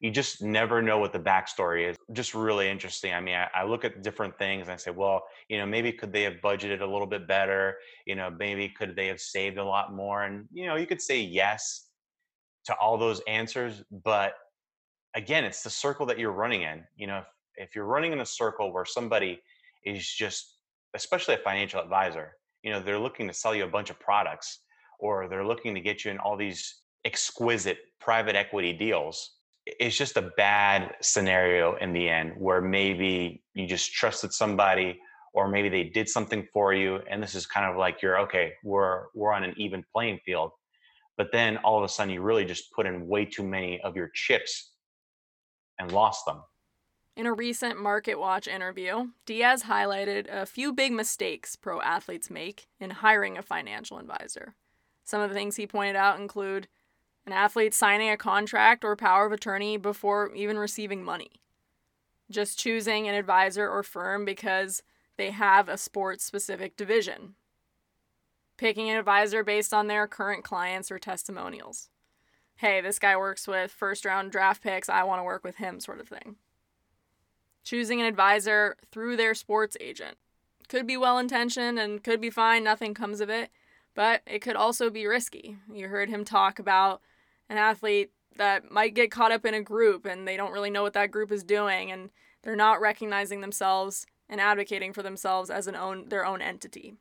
You 0.00 0.12
just 0.12 0.42
never 0.42 0.80
know 0.80 0.98
what 0.98 1.12
the 1.12 1.18
backstory 1.18 1.90
is. 1.90 1.96
Just 2.12 2.32
really 2.32 2.68
interesting. 2.68 3.12
I 3.12 3.20
mean, 3.20 3.34
I, 3.34 3.48
I, 3.52 3.64
look 3.64 3.84
at 3.84 4.02
different 4.02 4.38
things 4.38 4.62
and 4.62 4.70
I 4.70 4.76
say, 4.76 4.92
well, 4.92 5.24
you 5.48 5.58
know, 5.58 5.66
maybe 5.66 5.92
could 5.92 6.12
they 6.12 6.22
have 6.22 6.34
budgeted 6.34 6.82
a 6.82 6.86
little 6.86 7.06
bit 7.06 7.26
better? 7.26 7.74
You 8.06 8.14
know, 8.14 8.30
maybe 8.30 8.68
could 8.68 8.94
they 8.94 9.08
have 9.08 9.20
saved 9.20 9.58
a 9.58 9.64
lot 9.64 9.92
more? 9.92 10.22
And, 10.22 10.46
you 10.52 10.66
know, 10.66 10.76
you 10.76 10.86
could 10.86 11.02
say 11.02 11.20
yes 11.20 11.87
to 12.68 12.74
all 12.74 12.98
those 12.98 13.20
answers. 13.26 13.82
But 14.04 14.34
again, 15.14 15.44
it's 15.44 15.62
the 15.62 15.70
circle 15.70 16.04
that 16.06 16.18
you're 16.18 16.32
running 16.32 16.62
in. 16.62 16.84
You 16.96 17.06
know, 17.06 17.18
if, 17.18 17.26
if 17.56 17.74
you're 17.74 17.86
running 17.86 18.12
in 18.12 18.20
a 18.20 18.26
circle 18.26 18.72
where 18.72 18.84
somebody 18.84 19.40
is 19.84 20.06
just 20.06 20.54
especially 20.94 21.34
a 21.34 21.38
financial 21.38 21.80
advisor, 21.80 22.36
you 22.62 22.70
know, 22.70 22.80
they're 22.80 22.98
looking 22.98 23.26
to 23.26 23.32
sell 23.32 23.54
you 23.54 23.64
a 23.64 23.68
bunch 23.68 23.88
of 23.88 23.98
products 23.98 24.60
or 25.00 25.28
they're 25.28 25.46
looking 25.46 25.74
to 25.74 25.80
get 25.80 26.04
you 26.04 26.10
in 26.10 26.18
all 26.18 26.36
these 26.36 26.82
exquisite 27.06 27.78
private 28.00 28.36
equity 28.36 28.74
deals. 28.74 29.36
It's 29.64 29.96
just 29.96 30.18
a 30.18 30.30
bad 30.36 30.94
scenario 31.00 31.76
in 31.76 31.94
the 31.94 32.06
end 32.06 32.34
where 32.36 32.60
maybe 32.60 33.42
you 33.54 33.66
just 33.66 33.92
trusted 33.94 34.32
somebody 34.32 35.00
or 35.32 35.48
maybe 35.48 35.70
they 35.70 35.84
did 35.84 36.08
something 36.08 36.46
for 36.52 36.74
you 36.74 37.00
and 37.08 37.22
this 37.22 37.34
is 37.34 37.46
kind 37.46 37.64
of 37.64 37.76
like 37.76 38.02
you're 38.02 38.18
okay, 38.20 38.52
we're 38.62 39.04
we're 39.14 39.32
on 39.32 39.44
an 39.44 39.54
even 39.56 39.82
playing 39.94 40.18
field. 40.26 40.50
But 41.18 41.32
then 41.32 41.58
all 41.58 41.76
of 41.76 41.84
a 41.84 41.88
sudden 41.88 42.14
you 42.14 42.22
really 42.22 42.46
just 42.46 42.72
put 42.72 42.86
in 42.86 43.06
way 43.06 43.26
too 43.26 43.42
many 43.42 43.80
of 43.82 43.96
your 43.96 44.08
chips 44.14 44.70
and 45.78 45.92
lost 45.92 46.24
them. 46.24 46.42
In 47.16 47.26
a 47.26 47.32
recent 47.32 47.80
Market 47.80 48.14
Watch 48.14 48.46
interview, 48.46 49.08
Diaz 49.26 49.64
highlighted 49.64 50.28
a 50.30 50.46
few 50.46 50.72
big 50.72 50.92
mistakes 50.92 51.56
pro 51.56 51.80
athletes 51.82 52.30
make 52.30 52.68
in 52.78 52.90
hiring 52.90 53.36
a 53.36 53.42
financial 53.42 53.98
advisor. 53.98 54.54
Some 55.04 55.20
of 55.20 55.28
the 55.28 55.34
things 55.34 55.56
he 55.56 55.66
pointed 55.66 55.96
out 55.96 56.20
include 56.20 56.68
an 57.26 57.32
athlete 57.32 57.74
signing 57.74 58.08
a 58.08 58.16
contract 58.16 58.84
or 58.84 58.94
power 58.94 59.26
of 59.26 59.32
attorney 59.32 59.76
before 59.76 60.32
even 60.34 60.56
receiving 60.56 61.02
money, 61.02 61.42
just 62.30 62.58
choosing 62.58 63.08
an 63.08 63.14
advisor 63.14 63.68
or 63.68 63.82
firm 63.82 64.24
because 64.24 64.82
they 65.16 65.32
have 65.32 65.68
a 65.68 65.76
sports 65.76 66.24
specific 66.24 66.76
division, 66.76 67.34
picking 68.58 68.90
an 68.90 68.98
advisor 68.98 69.42
based 69.42 69.72
on 69.72 69.86
their 69.86 70.06
current 70.06 70.44
clients 70.44 70.90
or 70.90 70.98
testimonials. 70.98 71.88
Hey, 72.56 72.80
this 72.80 72.98
guy 72.98 73.16
works 73.16 73.48
with 73.48 73.70
first 73.70 74.04
round 74.04 74.32
draft 74.32 74.62
picks, 74.62 74.88
I 74.88 75.04
want 75.04 75.20
to 75.20 75.24
work 75.24 75.44
with 75.44 75.56
him, 75.56 75.80
sort 75.80 76.00
of 76.00 76.08
thing. 76.08 76.36
Choosing 77.64 78.00
an 78.00 78.06
advisor 78.06 78.76
through 78.90 79.16
their 79.16 79.34
sports 79.34 79.76
agent 79.80 80.18
could 80.68 80.86
be 80.86 80.96
well 80.96 81.18
intentioned 81.18 81.78
and 81.78 82.02
could 82.02 82.20
be 82.20 82.30
fine, 82.30 82.64
nothing 82.64 82.94
comes 82.94 83.20
of 83.20 83.30
it, 83.30 83.50
but 83.94 84.22
it 84.26 84.40
could 84.40 84.56
also 84.56 84.90
be 84.90 85.06
risky. 85.06 85.56
You 85.72 85.88
heard 85.88 86.10
him 86.10 86.24
talk 86.24 86.58
about 86.58 87.00
an 87.48 87.56
athlete 87.56 88.10
that 88.36 88.70
might 88.70 88.94
get 88.94 89.10
caught 89.10 89.32
up 89.32 89.44
in 89.44 89.54
a 89.54 89.62
group 89.62 90.04
and 90.04 90.26
they 90.26 90.36
don't 90.36 90.52
really 90.52 90.70
know 90.70 90.82
what 90.82 90.92
that 90.94 91.10
group 91.10 91.30
is 91.30 91.44
doing 91.44 91.90
and 91.90 92.10
they're 92.42 92.56
not 92.56 92.80
recognizing 92.80 93.40
themselves 93.40 94.06
and 94.28 94.40
advocating 94.40 94.92
for 94.92 95.02
themselves 95.02 95.48
as 95.48 95.66
an 95.66 95.74
own 95.74 96.08
their 96.08 96.24
own 96.24 96.42
entity. 96.42 96.94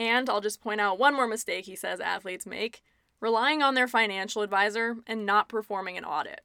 And 0.00 0.28
I'll 0.28 0.40
just 0.40 0.62
point 0.62 0.80
out 0.80 0.98
one 0.98 1.14
more 1.14 1.28
mistake 1.28 1.66
he 1.66 1.76
says 1.76 2.00
athletes 2.00 2.46
make, 2.46 2.82
relying 3.20 3.62
on 3.62 3.74
their 3.74 3.86
financial 3.86 4.42
advisor 4.42 4.96
and 5.06 5.26
not 5.26 5.48
performing 5.48 5.98
an 5.98 6.04
audit. 6.04 6.40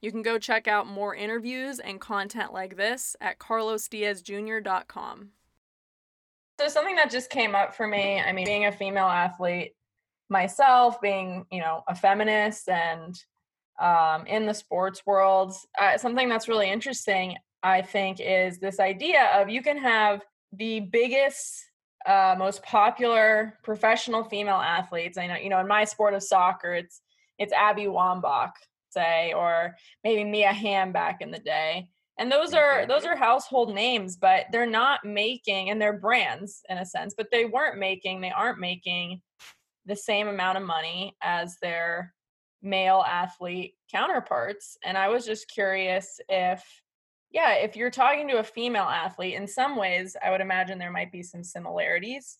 You 0.00 0.10
can 0.10 0.22
go 0.22 0.38
check 0.38 0.66
out 0.66 0.86
more 0.86 1.14
interviews 1.14 1.78
and 1.78 2.00
content 2.00 2.54
like 2.54 2.76
this 2.76 3.16
at 3.20 3.38
carlosdiazjr.com. 3.38 5.28
So 6.58 6.68
something 6.68 6.96
that 6.96 7.10
just 7.10 7.28
came 7.28 7.54
up 7.54 7.74
for 7.74 7.86
me, 7.86 8.18
I 8.18 8.32
mean, 8.32 8.46
being 8.46 8.64
a 8.64 8.72
female 8.72 9.06
athlete 9.06 9.74
myself, 10.30 11.00
being, 11.02 11.44
you 11.50 11.60
know, 11.60 11.84
a 11.86 11.94
feminist 11.94 12.68
and 12.70 13.22
um, 13.78 14.26
in 14.26 14.46
the 14.46 14.54
sports 14.54 15.04
world, 15.04 15.54
uh, 15.78 15.98
something 15.98 16.30
that's 16.30 16.48
really 16.48 16.70
interesting, 16.70 17.36
I 17.62 17.82
think, 17.82 18.20
is 18.20 18.58
this 18.58 18.80
idea 18.80 19.30
of 19.34 19.50
you 19.50 19.62
can 19.62 19.76
have 19.78 20.22
the 20.52 20.80
biggest, 20.80 21.69
uh, 22.06 22.34
most 22.38 22.62
popular 22.62 23.58
professional 23.62 24.24
female 24.24 24.56
athletes. 24.56 25.18
I 25.18 25.26
know, 25.26 25.36
you 25.36 25.50
know, 25.50 25.60
in 25.60 25.68
my 25.68 25.84
sport 25.84 26.14
of 26.14 26.22
soccer, 26.22 26.74
it's 26.74 27.02
it's 27.38 27.52
Abby 27.52 27.84
Wambach, 27.84 28.52
say, 28.90 29.32
or 29.32 29.76
maybe 30.04 30.24
Mia 30.24 30.52
Hamm 30.52 30.92
back 30.92 31.20
in 31.20 31.30
the 31.30 31.38
day. 31.38 31.88
And 32.18 32.30
those 32.30 32.52
are 32.52 32.86
those 32.86 33.06
are 33.06 33.16
household 33.16 33.74
names 33.74 34.16
but 34.16 34.44
they're 34.52 34.66
not 34.66 35.04
making 35.06 35.70
and 35.70 35.80
they're 35.80 35.98
brands 35.98 36.60
in 36.68 36.76
a 36.76 36.84
sense 36.84 37.14
but 37.16 37.28
they 37.32 37.46
weren't 37.46 37.78
making 37.78 38.20
they 38.20 38.30
aren't 38.30 38.60
making 38.60 39.22
the 39.86 39.96
same 39.96 40.28
amount 40.28 40.58
of 40.58 40.64
money 40.64 41.16
as 41.22 41.56
their 41.62 42.12
male 42.60 43.02
athlete 43.08 43.74
counterparts. 43.90 44.76
And 44.84 44.98
i 44.98 45.08
was 45.08 45.24
just 45.24 45.48
curious 45.48 46.20
if 46.28 46.62
yeah 47.30 47.52
if 47.52 47.76
you're 47.76 47.90
talking 47.90 48.28
to 48.28 48.38
a 48.38 48.44
female 48.44 48.84
athlete 48.84 49.34
in 49.34 49.46
some 49.46 49.76
ways 49.76 50.16
i 50.24 50.30
would 50.30 50.40
imagine 50.40 50.78
there 50.78 50.92
might 50.92 51.12
be 51.12 51.22
some 51.22 51.44
similarities 51.44 52.38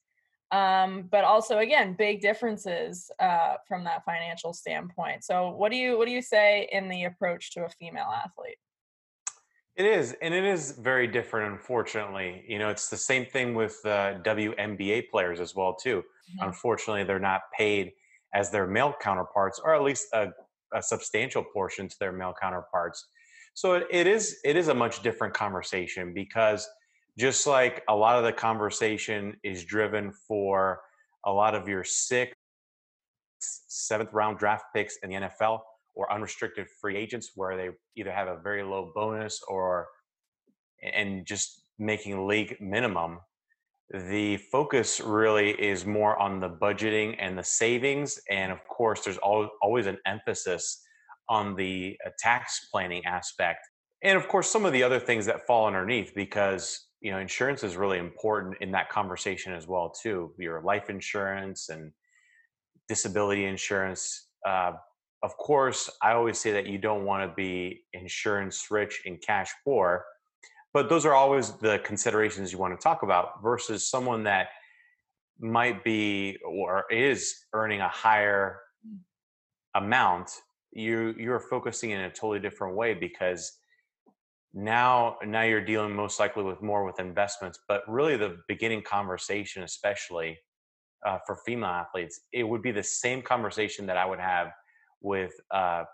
um, 0.53 1.09
but 1.13 1.23
also 1.23 1.59
again 1.59 1.95
big 1.97 2.21
differences 2.21 3.09
uh, 3.21 3.55
from 3.69 3.85
that 3.85 4.05
financial 4.05 4.53
standpoint 4.53 5.23
so 5.25 5.51
what 5.51 5.71
do 5.71 5.77
you 5.77 5.97
what 5.97 6.07
do 6.07 6.13
you 6.13 6.23
say 6.23 6.69
in 6.73 6.89
the 6.89 7.05
approach 7.05 7.53
to 7.53 7.65
a 7.65 7.69
female 7.69 8.13
athlete 8.25 8.59
it 9.77 9.87
is, 9.87 10.15
and 10.21 10.35
it 10.35 10.45
is 10.45 10.73
very 10.73 11.07
different. 11.07 11.53
Unfortunately, 11.53 12.45
you 12.47 12.59
know, 12.59 12.69
it's 12.69 12.91
the 12.91 12.99
same 12.99 13.25
thing 13.25 13.55
with 13.55 13.81
uh, 13.87 14.19
WNBA 14.23 15.09
players 15.09 15.41
as 15.41 15.55
well 15.55 15.75
too. 15.75 15.99
Mm-hmm. 15.99 16.49
Unfortunately, 16.49 17.05
they're 17.05 17.19
not 17.19 17.43
paid 17.57 17.93
as 18.35 18.51
their 18.51 18.67
male 18.67 18.95
counterparts, 19.01 19.59
or 19.63 19.75
at 19.75 19.83
least 19.83 20.09
a, 20.13 20.29
a 20.75 20.83
substantial 20.83 21.43
portion 21.43 21.89
to 21.89 21.97
their 21.99 22.13
male 22.13 22.35
counterparts. 22.39 23.07
So 23.55 23.75
it, 23.75 23.87
it 23.91 24.07
is 24.07 24.39
it 24.45 24.57
is 24.57 24.69
a 24.69 24.75
much 24.75 25.03
different 25.03 25.35
conversation 25.35 26.13
because 26.15 26.69
just 27.19 27.47
like 27.47 27.83
a 27.89 27.95
lot 27.95 28.17
of 28.17 28.25
the 28.25 28.33
conversation 28.33 29.37
is 29.43 29.65
driven 29.65 30.13
for 30.27 30.81
a 31.27 31.33
lot 31.33 31.55
of 31.55 31.69
your 31.69 31.85
sixth, 31.85 32.35
seventh 33.41 34.13
round 34.13 34.39
draft 34.39 34.65
picks 34.75 34.97
in 35.03 35.11
the 35.11 35.17
NFL, 35.17 35.61
or 35.95 36.11
unrestricted 36.13 36.67
free 36.81 36.97
agents 36.97 37.33
where 37.35 37.57
they 37.57 37.71
either 37.97 38.13
have 38.13 38.29
a 38.29 38.39
very 38.43 38.63
low 38.63 38.93
bonus 38.95 39.41
or 39.49 39.89
and 40.83 41.27
just 41.27 41.63
making 41.79 42.27
league 42.27 42.57
minimum 42.61 43.19
the 43.93 44.37
focus 44.37 45.01
really 45.01 45.51
is 45.51 45.85
more 45.85 46.17
on 46.17 46.39
the 46.39 46.49
budgeting 46.49 47.17
and 47.19 47.37
the 47.37 47.43
savings. 47.43 48.21
And 48.31 48.53
of 48.53 48.59
course 48.69 49.05
there's 49.05 49.19
always 49.19 49.87
an 49.87 49.99
emphasis 50.07 50.83
on 51.31 51.55
the 51.57 51.97
uh, 52.05 52.11
tax 52.19 52.69
planning 52.71 53.03
aspect 53.07 53.67
and 54.03 54.19
of 54.19 54.29
course 54.29 54.51
some 54.51 54.67
of 54.67 54.73
the 54.75 54.83
other 54.83 55.01
things 55.01 55.25
that 55.25 55.47
fall 55.47 55.67
underneath 55.67 56.13
because 56.15 56.89
you 57.01 57.11
know 57.11 57.19
insurance 57.19 57.63
is 57.63 57.77
really 57.77 57.99
important 57.99 58.55
in 58.61 58.71
that 58.71 58.91
conversation 58.91 59.55
as 59.55 59.67
well 59.67 59.91
too 59.91 60.33
your 60.39 60.61
life 60.61 60.91
insurance 60.91 61.71
and 61.71 61.91
disability 62.89 63.47
insurance 63.47 64.27
uh, 64.47 64.73
of 65.23 65.37
course, 65.37 65.91
I 66.03 66.13
always 66.13 66.39
say 66.39 66.53
that 66.53 66.67
you 66.67 66.79
don't 66.79 67.05
want 67.05 67.29
to 67.29 67.35
be 67.35 67.85
insurance 67.93 68.67
rich 68.71 69.03
and 69.05 69.21
cash 69.21 69.51
poor, 69.65 70.05
but 70.73 70.89
those 70.89 71.05
are 71.05 71.15
always 71.15 71.53
the 71.53 71.81
considerations 71.85 72.53
you 72.53 72.59
want 72.59 72.79
to 72.79 72.83
talk 72.83 73.03
about 73.03 73.43
versus 73.43 73.89
someone 73.89 74.25
that 74.25 74.49
might 75.39 75.85
be 75.85 76.39
or 76.47 76.85
is 76.91 77.35
earning 77.53 77.81
a 77.81 77.89
higher 77.89 78.61
amount. 79.75 80.31
You 80.73 81.15
you're 81.19 81.41
focusing 81.41 81.91
in 81.91 82.01
a 82.01 82.11
totally 82.11 82.41
different 82.41 82.77
way 82.77 82.95
because 82.95 83.59
now 84.55 85.17
now 85.25 85.43
you're 85.43 85.65
dealing 85.65 85.95
most 85.95 86.21
likely 86.21 86.45
with 86.45 86.63
more 86.63 86.85
with 86.85 87.01
investments, 87.01 87.59
but 87.69 87.83
really 87.89 88.17
the 88.17 88.39
beginning 88.49 88.83
conversation, 88.83 89.63
especially 89.63 90.39
uh, 91.07 91.19
for 91.27 91.37
female 91.47 91.71
athletes, 91.71 92.21
it 92.33 92.45
would 92.45 92.63
be 92.63 92.73
the 92.73 92.83
same 92.83 93.23
conversation 93.23 93.87
that 93.87 93.97
I 93.97 94.05
would 94.05 94.21
have 94.21 94.49
with 95.01 95.33
uh, 95.51 95.85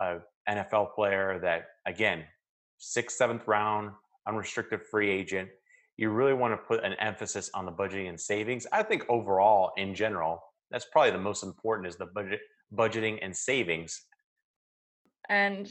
a 0.00 0.18
NFL 0.48 0.94
player 0.94 1.38
that, 1.40 1.66
again, 1.86 2.24
sixth, 2.78 3.16
seventh 3.16 3.46
round, 3.46 3.90
unrestricted 4.26 4.82
free 4.90 5.10
agent. 5.10 5.48
You 5.96 6.10
really 6.10 6.32
want 6.32 6.52
to 6.52 6.56
put 6.56 6.84
an 6.84 6.94
emphasis 6.94 7.50
on 7.54 7.66
the 7.66 7.72
budgeting 7.72 8.08
and 8.08 8.18
savings. 8.18 8.66
I 8.72 8.82
think 8.82 9.04
overall, 9.08 9.72
in 9.76 9.94
general, 9.94 10.42
that's 10.70 10.86
probably 10.90 11.10
the 11.10 11.18
most 11.18 11.42
important 11.42 11.88
is 11.88 11.96
the 11.96 12.06
budget, 12.06 12.40
budgeting 12.74 13.18
and 13.22 13.36
savings. 13.36 14.02
And 15.28 15.68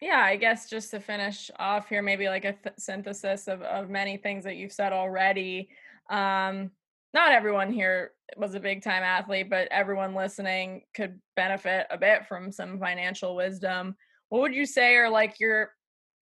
yeah, 0.00 0.22
I 0.24 0.36
guess 0.36 0.68
just 0.68 0.90
to 0.90 1.00
finish 1.00 1.50
off 1.58 1.88
here, 1.88 2.02
maybe 2.02 2.28
like 2.28 2.44
a 2.44 2.52
th- 2.52 2.74
synthesis 2.78 3.48
of, 3.48 3.62
of 3.62 3.88
many 3.88 4.16
things 4.16 4.44
that 4.44 4.56
you've 4.56 4.72
said 4.72 4.92
already. 4.92 5.70
Um, 6.10 6.70
not 7.14 7.32
everyone 7.32 7.72
here 7.72 8.12
was 8.36 8.54
a 8.54 8.60
big 8.60 8.82
time 8.82 9.02
athlete, 9.02 9.48
but 9.48 9.68
everyone 9.70 10.14
listening 10.14 10.82
could 10.94 11.18
benefit 11.34 11.86
a 11.90 11.96
bit 11.96 12.26
from 12.26 12.52
some 12.52 12.78
financial 12.78 13.34
wisdom. 13.34 13.96
What 14.28 14.42
would 14.42 14.54
you 14.54 14.66
say 14.66 14.96
are 14.96 15.08
like 15.08 15.40
your 15.40 15.70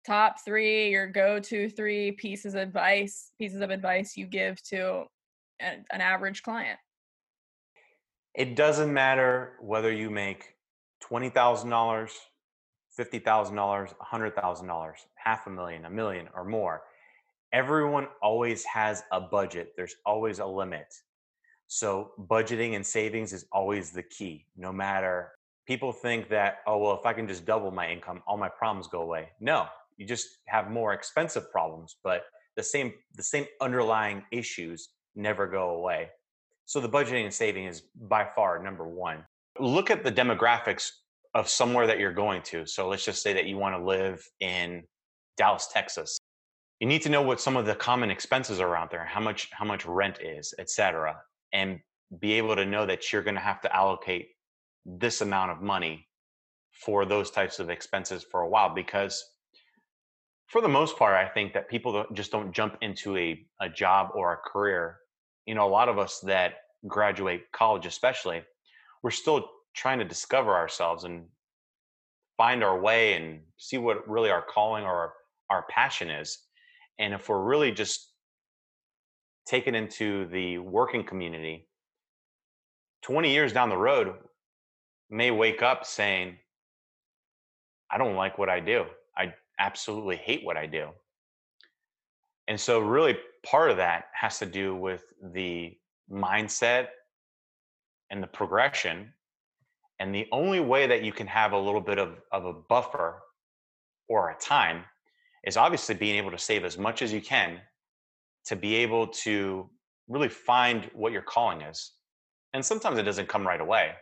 top 0.06 0.36
three, 0.46 0.92
your 0.92 1.08
go 1.08 1.40
to 1.40 1.70
three 1.70 2.12
pieces 2.12 2.54
of 2.54 2.62
advice, 2.62 3.32
pieces 3.40 3.62
of 3.62 3.72
advice 3.72 4.16
you 4.16 4.28
give 4.28 4.62
to 4.64 5.06
an, 5.60 5.86
an 5.92 6.02
average 6.02 6.44
client? 6.44 6.80
It 8.36 8.56
doesn't 8.56 8.94
matter 8.94 9.54
whether 9.62 9.92
you 9.92 10.10
make 10.10 10.56
$20,000, 11.10 12.10
$50,000, 13.00 13.94
$100,000, 13.96 14.94
half 15.16 15.48
a 15.48 15.50
million, 15.50 15.86
a 15.86 15.90
million, 15.90 16.28
or 16.36 16.44
more 16.44 16.84
everyone 17.54 18.08
always 18.22 18.66
has 18.66 19.04
a 19.12 19.22
budget. 19.22 19.74
There's 19.78 19.96
always 20.06 20.40
a 20.40 20.46
limit. 20.46 20.88
So 21.68 22.12
budgeting 22.20 22.76
and 22.76 22.86
savings 22.86 23.32
is 23.32 23.46
always 23.52 23.92
the 23.92 24.04
key. 24.04 24.48
No 24.58 24.74
matter 24.74 25.32
people 25.66 25.94
think 25.94 26.30
that, 26.30 26.58
oh, 26.68 26.80
well, 26.80 27.00
if 27.00 27.06
I 27.06 27.14
can 27.14 27.28
just 27.28 27.46
double 27.46 27.72
my 27.72 27.90
income, 27.90 28.22
all 28.28 28.38
my 28.38 28.50
problems 28.50 28.88
go 28.88 29.02
away. 29.02 29.30
No, 29.40 29.68
you 29.98 30.06
just 30.06 30.28
have 30.48 30.70
more 30.72 30.94
expensive 30.94 31.50
problems, 31.52 31.96
but 32.04 32.24
the 32.58 32.64
same 32.64 32.94
the 33.16 33.24
same 33.24 33.46
underlying 33.62 34.24
issues 34.32 34.90
never 35.16 35.48
go 35.48 35.70
away. 35.76 36.10
So 36.66 36.80
the 36.80 36.90
budgeting 36.90 37.24
and 37.24 37.34
saving 37.34 37.66
is 37.66 37.84
by 38.10 38.26
far 38.36 38.62
number 38.62 38.88
one. 38.88 39.26
Look 39.60 39.92
at 39.92 40.04
the 40.04 40.12
demographics 40.12 40.90
of 41.34 41.50
somewhere 41.50 41.88
that 41.88 42.00
you're 42.00 42.14
going 42.14 42.42
to. 42.44 42.66
So 42.66 42.88
let's 42.88 43.06
just 43.06 43.24
say 43.24 43.34
that 43.34 43.46
you 43.46 43.58
want 43.58 43.76
to 43.76 43.84
live 43.84 44.24
in 44.40 44.84
Dallas, 45.38 45.68
Texas 45.74 46.20
you 46.84 46.90
need 46.90 47.02
to 47.04 47.10
know 47.10 47.22
what 47.22 47.40
some 47.40 47.56
of 47.56 47.66
the 47.66 47.76
common 47.76 48.12
expenses 48.12 48.60
are 48.60 48.76
out 48.76 48.92
there, 48.92 49.06
how 49.06 49.22
much 49.22 49.50
how 49.54 49.64
much 49.64 49.86
rent 49.86 50.20
is, 50.22 50.54
et 50.60 50.70
cetera, 50.70 51.16
and 51.54 51.80
be 52.20 52.34
able 52.34 52.58
to 52.58 52.66
know 52.66 52.86
that 52.86 53.10
you're 53.14 53.24
going 53.24 53.36
to 53.36 53.42
have 53.42 53.62
to 53.62 53.74
allocate 53.74 54.28
this 54.86 55.22
amount 55.22 55.50
of 55.50 55.62
money 55.62 56.06
for 56.72 57.06
those 57.06 57.32
types 57.32 57.60
of 57.60 57.70
expenses 57.70 58.26
for 58.30 58.42
a 58.42 58.50
while 58.50 58.74
because 58.76 59.24
for 60.48 60.60
the 60.60 60.68
most 60.68 60.98
part 60.98 61.14
i 61.16 61.30
think 61.30 61.54
that 61.54 61.70
people 61.70 62.06
just 62.14 62.32
don't 62.32 62.52
jump 62.52 62.76
into 62.82 63.16
a, 63.16 63.46
a 63.62 63.70
job 63.70 64.10
or 64.14 64.34
a 64.34 64.38
career 64.38 64.98
you 65.46 65.56
know 65.56 65.66
a 65.66 65.70
lot 65.70 65.88
of 65.88 65.98
us 65.98 66.20
that 66.20 66.56
graduate 66.88 67.44
college 67.54 67.86
especially 67.86 68.42
we're 69.04 69.12
still 69.12 69.48
trying 69.74 70.00
to 70.00 70.06
discover 70.06 70.54
ourselves 70.54 71.04
and 71.04 71.26
find 72.38 72.64
our 72.64 72.80
way 72.80 73.14
and 73.14 73.42
see 73.58 73.78
what 73.78 74.08
really 74.08 74.30
our 74.30 74.42
calling 74.42 74.84
or 74.84 75.14
our 75.50 75.66
passion 75.70 76.10
is. 76.10 76.40
And 77.00 77.14
if 77.14 77.30
we're 77.30 77.44
really 77.44 77.72
just 77.72 78.12
taken 79.46 79.76
into 79.76 80.26
the 80.28 80.58
working 80.60 81.04
community, 81.04 81.68
20 83.04 83.32
years 83.32 83.54
down 83.54 83.70
the 83.70 83.78
road, 83.78 84.14
may 85.10 85.32
wake 85.32 85.62
up 85.62 85.86
saying, 85.86 86.38
I 87.92 87.98
don't 87.98 88.16
like 88.16 88.38
what 88.38 88.50
I 88.50 88.60
do. 88.60 88.86
I 89.16 89.34
absolutely 89.60 90.16
hate 90.16 90.44
what 90.44 90.58
I 90.58 90.66
do. 90.66 90.90
And 92.48 92.60
so, 92.60 92.80
really, 92.80 93.18
part 93.46 93.72
of 93.72 93.78
that 93.78 94.06
has 94.14 94.40
to 94.40 94.46
do 94.46 94.76
with 94.76 95.14
the 95.34 95.78
mindset 96.12 96.88
and 98.10 98.22
the 98.22 98.28
progression. 98.28 99.14
And 100.00 100.14
the 100.14 100.28
only 100.32 100.60
way 100.60 100.88
that 100.88 101.04
you 101.04 101.12
can 101.12 101.28
have 101.28 101.52
a 101.52 101.58
little 101.58 101.82
bit 101.82 101.98
of, 101.98 102.20
of 102.32 102.46
a 102.46 102.54
buffer 102.54 103.22
or 104.10 104.32
a 104.32 104.36
time 104.36 104.84
is 105.46 105.58
obviously 105.58 105.96
being 105.96 106.18
able 106.18 106.32
to 106.32 106.38
save 106.38 106.66
as 106.66 106.78
much 106.78 107.02
as 107.02 107.14
you 107.14 107.22
can 107.22 107.60
to 108.46 108.56
be 108.56 108.76
able 108.76 109.08
to 109.08 109.70
really 110.08 110.30
find 110.30 110.90
what 110.94 111.12
your 111.12 111.22
calling 111.22 111.62
is. 111.62 111.94
And 112.54 112.66
sometimes 112.66 112.98
it 112.98 113.04
doesn't 113.04 113.28
come 113.28 113.46
right 113.46 113.62
away. 113.62 113.94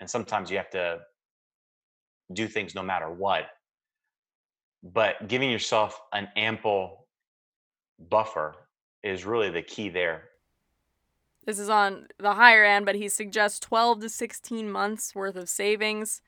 And 0.00 0.08
sometimes 0.08 0.50
you 0.50 0.56
have 0.56 0.70
to 0.70 0.98
do 2.32 2.46
things 2.46 2.74
no 2.74 2.82
matter 2.82 3.10
what. 3.10 3.46
But 4.82 5.28
giving 5.28 5.50
yourself 5.50 6.00
an 6.12 6.28
ample 6.36 7.06
buffer 8.08 8.54
is 9.02 9.24
really 9.24 9.50
the 9.50 9.62
key 9.62 9.88
there. 9.88 10.29
This 11.50 11.58
is 11.58 11.68
on 11.68 12.06
the 12.16 12.34
higher 12.34 12.64
end, 12.64 12.86
but 12.86 12.94
he 12.94 13.08
suggests 13.08 13.58
12 13.58 14.02
to 14.02 14.08
16 14.08 14.70
months 14.70 15.16
worth 15.16 15.34
of 15.34 15.48
savings. 15.48 16.22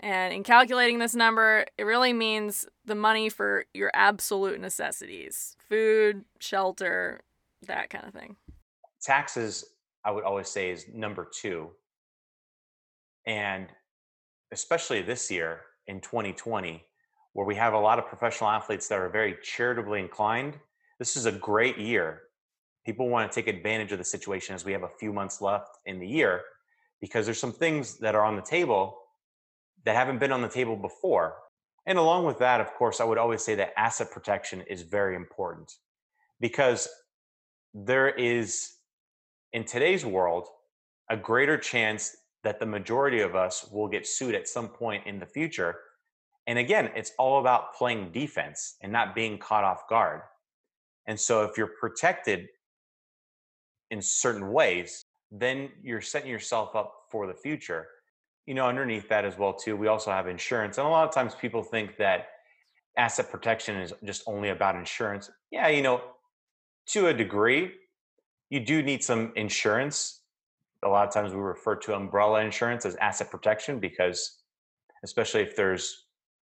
And 0.00 0.34
in 0.34 0.42
calculating 0.42 0.98
this 0.98 1.14
number, 1.14 1.64
it 1.78 1.84
really 1.84 2.12
means 2.12 2.66
the 2.84 2.96
money 2.96 3.28
for 3.28 3.66
your 3.72 3.92
absolute 3.94 4.60
necessities 4.60 5.56
food, 5.68 6.24
shelter, 6.40 7.20
that 7.68 7.88
kind 7.88 8.04
of 8.04 8.12
thing. 8.12 8.34
Taxes, 9.00 9.64
I 10.04 10.10
would 10.10 10.24
always 10.24 10.48
say, 10.48 10.72
is 10.72 10.86
number 10.92 11.28
two. 11.40 11.70
And 13.28 13.68
especially 14.50 15.02
this 15.02 15.30
year 15.30 15.60
in 15.86 16.00
2020, 16.00 16.82
where 17.34 17.46
we 17.46 17.54
have 17.54 17.74
a 17.74 17.78
lot 17.78 18.00
of 18.00 18.08
professional 18.08 18.50
athletes 18.50 18.88
that 18.88 18.98
are 18.98 19.08
very 19.08 19.36
charitably 19.40 20.00
inclined, 20.00 20.58
this 20.98 21.16
is 21.16 21.26
a 21.26 21.32
great 21.32 21.78
year. 21.78 22.22
People 22.84 23.08
want 23.08 23.30
to 23.30 23.34
take 23.34 23.48
advantage 23.48 23.92
of 23.92 23.98
the 23.98 24.04
situation 24.04 24.54
as 24.54 24.64
we 24.64 24.72
have 24.72 24.82
a 24.82 24.88
few 24.88 25.12
months 25.12 25.40
left 25.40 25.78
in 25.86 25.98
the 25.98 26.06
year 26.06 26.42
because 27.00 27.24
there's 27.24 27.40
some 27.40 27.52
things 27.52 27.98
that 27.98 28.14
are 28.14 28.24
on 28.24 28.36
the 28.36 28.42
table 28.42 28.98
that 29.84 29.96
haven't 29.96 30.18
been 30.18 30.32
on 30.32 30.42
the 30.42 30.48
table 30.48 30.76
before. 30.76 31.36
And 31.86 31.98
along 31.98 32.24
with 32.24 32.38
that, 32.38 32.60
of 32.60 32.72
course, 32.74 33.00
I 33.00 33.04
would 33.04 33.18
always 33.18 33.42
say 33.42 33.54
that 33.56 33.78
asset 33.78 34.10
protection 34.10 34.62
is 34.62 34.82
very 34.82 35.16
important 35.16 35.72
because 36.40 36.88
there 37.74 38.08
is, 38.08 38.72
in 39.52 39.64
today's 39.64 40.04
world, 40.04 40.46
a 41.10 41.16
greater 41.16 41.58
chance 41.58 42.16
that 42.42 42.60
the 42.60 42.66
majority 42.66 43.20
of 43.20 43.34
us 43.34 43.68
will 43.72 43.88
get 43.88 44.06
sued 44.06 44.34
at 44.34 44.48
some 44.48 44.68
point 44.68 45.06
in 45.06 45.18
the 45.18 45.26
future. 45.26 45.76
And 46.46 46.58
again, 46.58 46.90
it's 46.94 47.12
all 47.18 47.40
about 47.40 47.74
playing 47.74 48.12
defense 48.12 48.76
and 48.82 48.92
not 48.92 49.14
being 49.14 49.38
caught 49.38 49.64
off 49.64 49.88
guard. 49.88 50.22
And 51.06 51.18
so 51.18 51.42
if 51.44 51.58
you're 51.58 51.72
protected 51.80 52.48
in 53.94 54.02
certain 54.02 54.52
ways, 54.52 55.06
then 55.30 55.70
you're 55.82 56.02
setting 56.02 56.30
yourself 56.30 56.76
up 56.76 56.92
for 57.10 57.26
the 57.26 57.34
future. 57.34 57.86
You 58.46 58.54
know, 58.54 58.66
underneath 58.66 59.08
that 59.08 59.24
as 59.24 59.38
well 59.38 59.54
too, 59.54 59.74
we 59.76 59.86
also 59.86 60.10
have 60.10 60.26
insurance. 60.28 60.76
And 60.76 60.86
a 60.86 60.90
lot 60.90 61.08
of 61.08 61.14
times 61.14 61.34
people 61.34 61.62
think 61.62 61.96
that 61.96 62.26
asset 62.98 63.30
protection 63.30 63.76
is 63.80 63.94
just 64.04 64.22
only 64.26 64.50
about 64.50 64.76
insurance. 64.76 65.30
Yeah, 65.50 65.68
you 65.68 65.82
know, 65.82 66.02
to 66.88 67.06
a 67.06 67.14
degree, 67.14 67.72
you 68.50 68.60
do 68.60 68.82
need 68.82 69.02
some 69.02 69.32
insurance 69.36 70.20
a 70.84 70.88
lot 70.88 71.06
of 71.08 71.12
times 71.12 71.32
we 71.32 71.40
refer 71.40 71.74
to 71.76 71.94
umbrella 71.94 72.40
insurance 72.42 72.84
as 72.84 72.94
asset 72.96 73.30
protection 73.30 73.80
because 73.80 74.42
especially 75.02 75.40
if 75.40 75.56
there's 75.56 76.06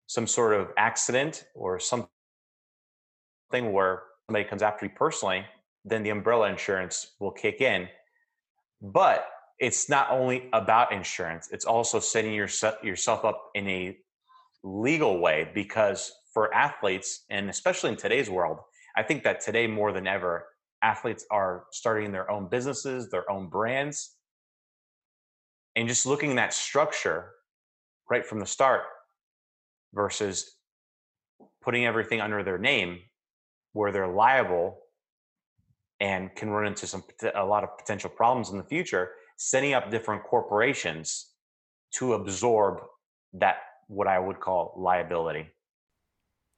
some 0.08 0.28
sort 0.28 0.54
of 0.54 0.72
accident 0.78 1.46
or 1.56 1.80
something 1.80 2.10
where 3.52 4.04
somebody 4.28 4.44
comes 4.44 4.62
after 4.62 4.86
you 4.86 4.92
personally 4.96 5.46
then 5.86 6.04
the 6.04 6.10
umbrella 6.10 6.50
insurance 6.50 7.12
will 7.20 7.32
kick 7.32 7.62
in. 7.62 7.88
But 8.82 9.28
it's 9.60 9.88
not 9.88 10.10
only 10.12 10.50
about 10.52 10.92
insurance 10.92 11.50
it's 11.52 11.66
also 11.66 12.00
setting 12.00 12.34
yourself 12.34 12.76
yourself 12.84 13.24
up 13.24 13.50
in 13.56 13.68
a 13.70 13.98
legal 14.64 15.20
way 15.20 15.50
because 15.54 16.12
for 16.34 16.54
athletes 16.54 17.24
and 17.30 17.50
especially 17.50 17.90
in 17.90 17.96
today's 17.96 18.30
world 18.30 18.58
i 18.98 19.04
think 19.04 19.24
that 19.24 19.40
today 19.40 19.68
more 19.68 19.92
than 19.92 20.08
ever 20.08 20.48
athletes 20.82 21.26
are 21.32 21.64
starting 21.72 22.12
their 22.12 22.30
own 22.30 22.50
businesses 22.50 23.10
their 23.10 23.30
own 23.32 23.48
brands 23.48 24.16
and 25.76 25.88
just 25.88 26.06
looking 26.06 26.32
at 26.32 26.36
that 26.36 26.54
structure 26.54 27.32
right 28.10 28.26
from 28.26 28.40
the 28.40 28.46
start 28.46 28.82
versus 29.94 30.58
putting 31.62 31.86
everything 31.86 32.20
under 32.20 32.44
their 32.44 32.58
name 32.58 33.00
where 33.72 33.92
they're 33.92 34.08
liable 34.08 34.78
and 36.00 36.34
can 36.36 36.50
run 36.50 36.68
into 36.68 36.88
some 36.88 37.04
a 37.36 37.46
lot 37.46 37.64
of 37.64 37.78
potential 37.78 38.10
problems 38.10 38.50
in 38.50 38.58
the 38.58 38.64
future 38.64 39.12
setting 39.38 39.74
up 39.74 39.90
different 39.90 40.24
corporations 40.24 41.32
to 41.92 42.14
absorb 42.14 42.80
that 43.34 43.58
what 43.88 44.08
i 44.08 44.20
would 44.20 44.40
call 44.40 44.74
liability. 44.78 45.48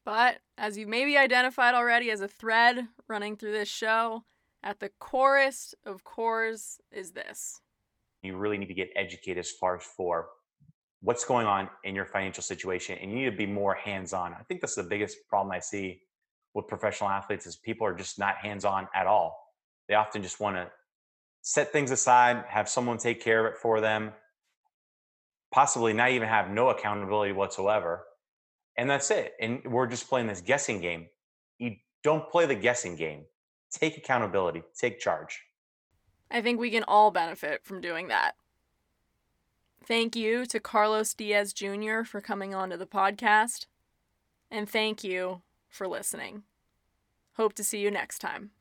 But 0.05 0.37
as 0.57 0.77
you 0.77 0.87
maybe 0.87 1.17
identified 1.17 1.73
already 1.73 2.11
as 2.11 2.21
a 2.21 2.27
thread 2.27 2.87
running 3.07 3.35
through 3.35 3.53
this 3.53 3.69
show 3.69 4.23
at 4.63 4.79
the 4.79 4.91
chorus 4.99 5.73
of 5.85 6.03
cores 6.03 6.79
is 6.91 7.11
this. 7.11 7.59
You 8.21 8.37
really 8.37 8.57
need 8.57 8.67
to 8.67 8.73
get 8.73 8.89
educated 8.95 9.39
as 9.39 9.51
far 9.51 9.77
as 9.77 9.83
for 9.83 10.27
what's 11.01 11.25
going 11.25 11.45
on 11.45 11.69
in 11.83 11.95
your 11.95 12.05
financial 12.05 12.41
situation 12.43 12.97
and 12.99 13.11
you 13.11 13.17
need 13.17 13.31
to 13.31 13.37
be 13.37 13.45
more 13.45 13.75
hands-on. 13.75 14.33
I 14.33 14.43
think 14.47 14.61
that's 14.61 14.75
the 14.75 14.83
biggest 14.83 15.17
problem 15.29 15.51
i 15.51 15.59
see 15.59 16.01
with 16.55 16.67
professional 16.67 17.09
athletes 17.09 17.45
is 17.45 17.57
people 17.57 17.85
are 17.85 17.93
just 17.93 18.17
not 18.17 18.37
hands-on 18.37 18.87
at 18.95 19.05
all. 19.05 19.53
They 19.87 19.93
often 19.93 20.23
just 20.23 20.39
want 20.39 20.55
to 20.55 20.71
set 21.41 21.71
things 21.71 21.91
aside 21.91 22.43
have 22.47 22.67
someone 22.67 22.97
take 22.97 23.21
care 23.21 23.45
of 23.45 23.53
it 23.53 23.59
for 23.59 23.81
them. 23.81 24.13
Possibly 25.51 25.93
not 25.93 26.09
even 26.09 26.27
have 26.27 26.49
no 26.49 26.69
accountability 26.69 27.33
whatsoever. 27.33 28.05
And 28.77 28.89
that's 28.89 29.11
it. 29.11 29.33
And 29.39 29.61
we're 29.65 29.85
just 29.85 30.09
playing 30.09 30.27
this 30.27 30.41
guessing 30.41 30.81
game. 30.81 31.07
You 31.59 31.75
don't 32.03 32.27
play 32.29 32.45
the 32.45 32.55
guessing 32.55 32.95
game. 32.95 33.25
Take 33.71 33.97
accountability. 33.97 34.63
Take 34.79 34.99
charge. 34.99 35.41
I 36.31 36.41
think 36.41 36.59
we 36.59 36.71
can 36.71 36.83
all 36.87 37.11
benefit 37.11 37.63
from 37.63 37.81
doing 37.81 38.07
that. 38.07 38.35
Thank 39.85 40.15
you 40.15 40.45
to 40.47 40.59
Carlos 40.59 41.13
Diaz 41.13 41.53
Jr. 41.53 42.03
for 42.03 42.21
coming 42.21 42.55
onto 42.55 42.75
the 42.75 42.87
podcast. 42.87 43.67
And 44.49 44.67
thank 44.67 45.03
you 45.03 45.41
for 45.75 45.87
listening. 45.87 46.43
Hope 47.33 47.53
to 47.53 47.63
see 47.63 47.79
you 47.79 47.91
next 47.91 48.19
time. 48.19 48.51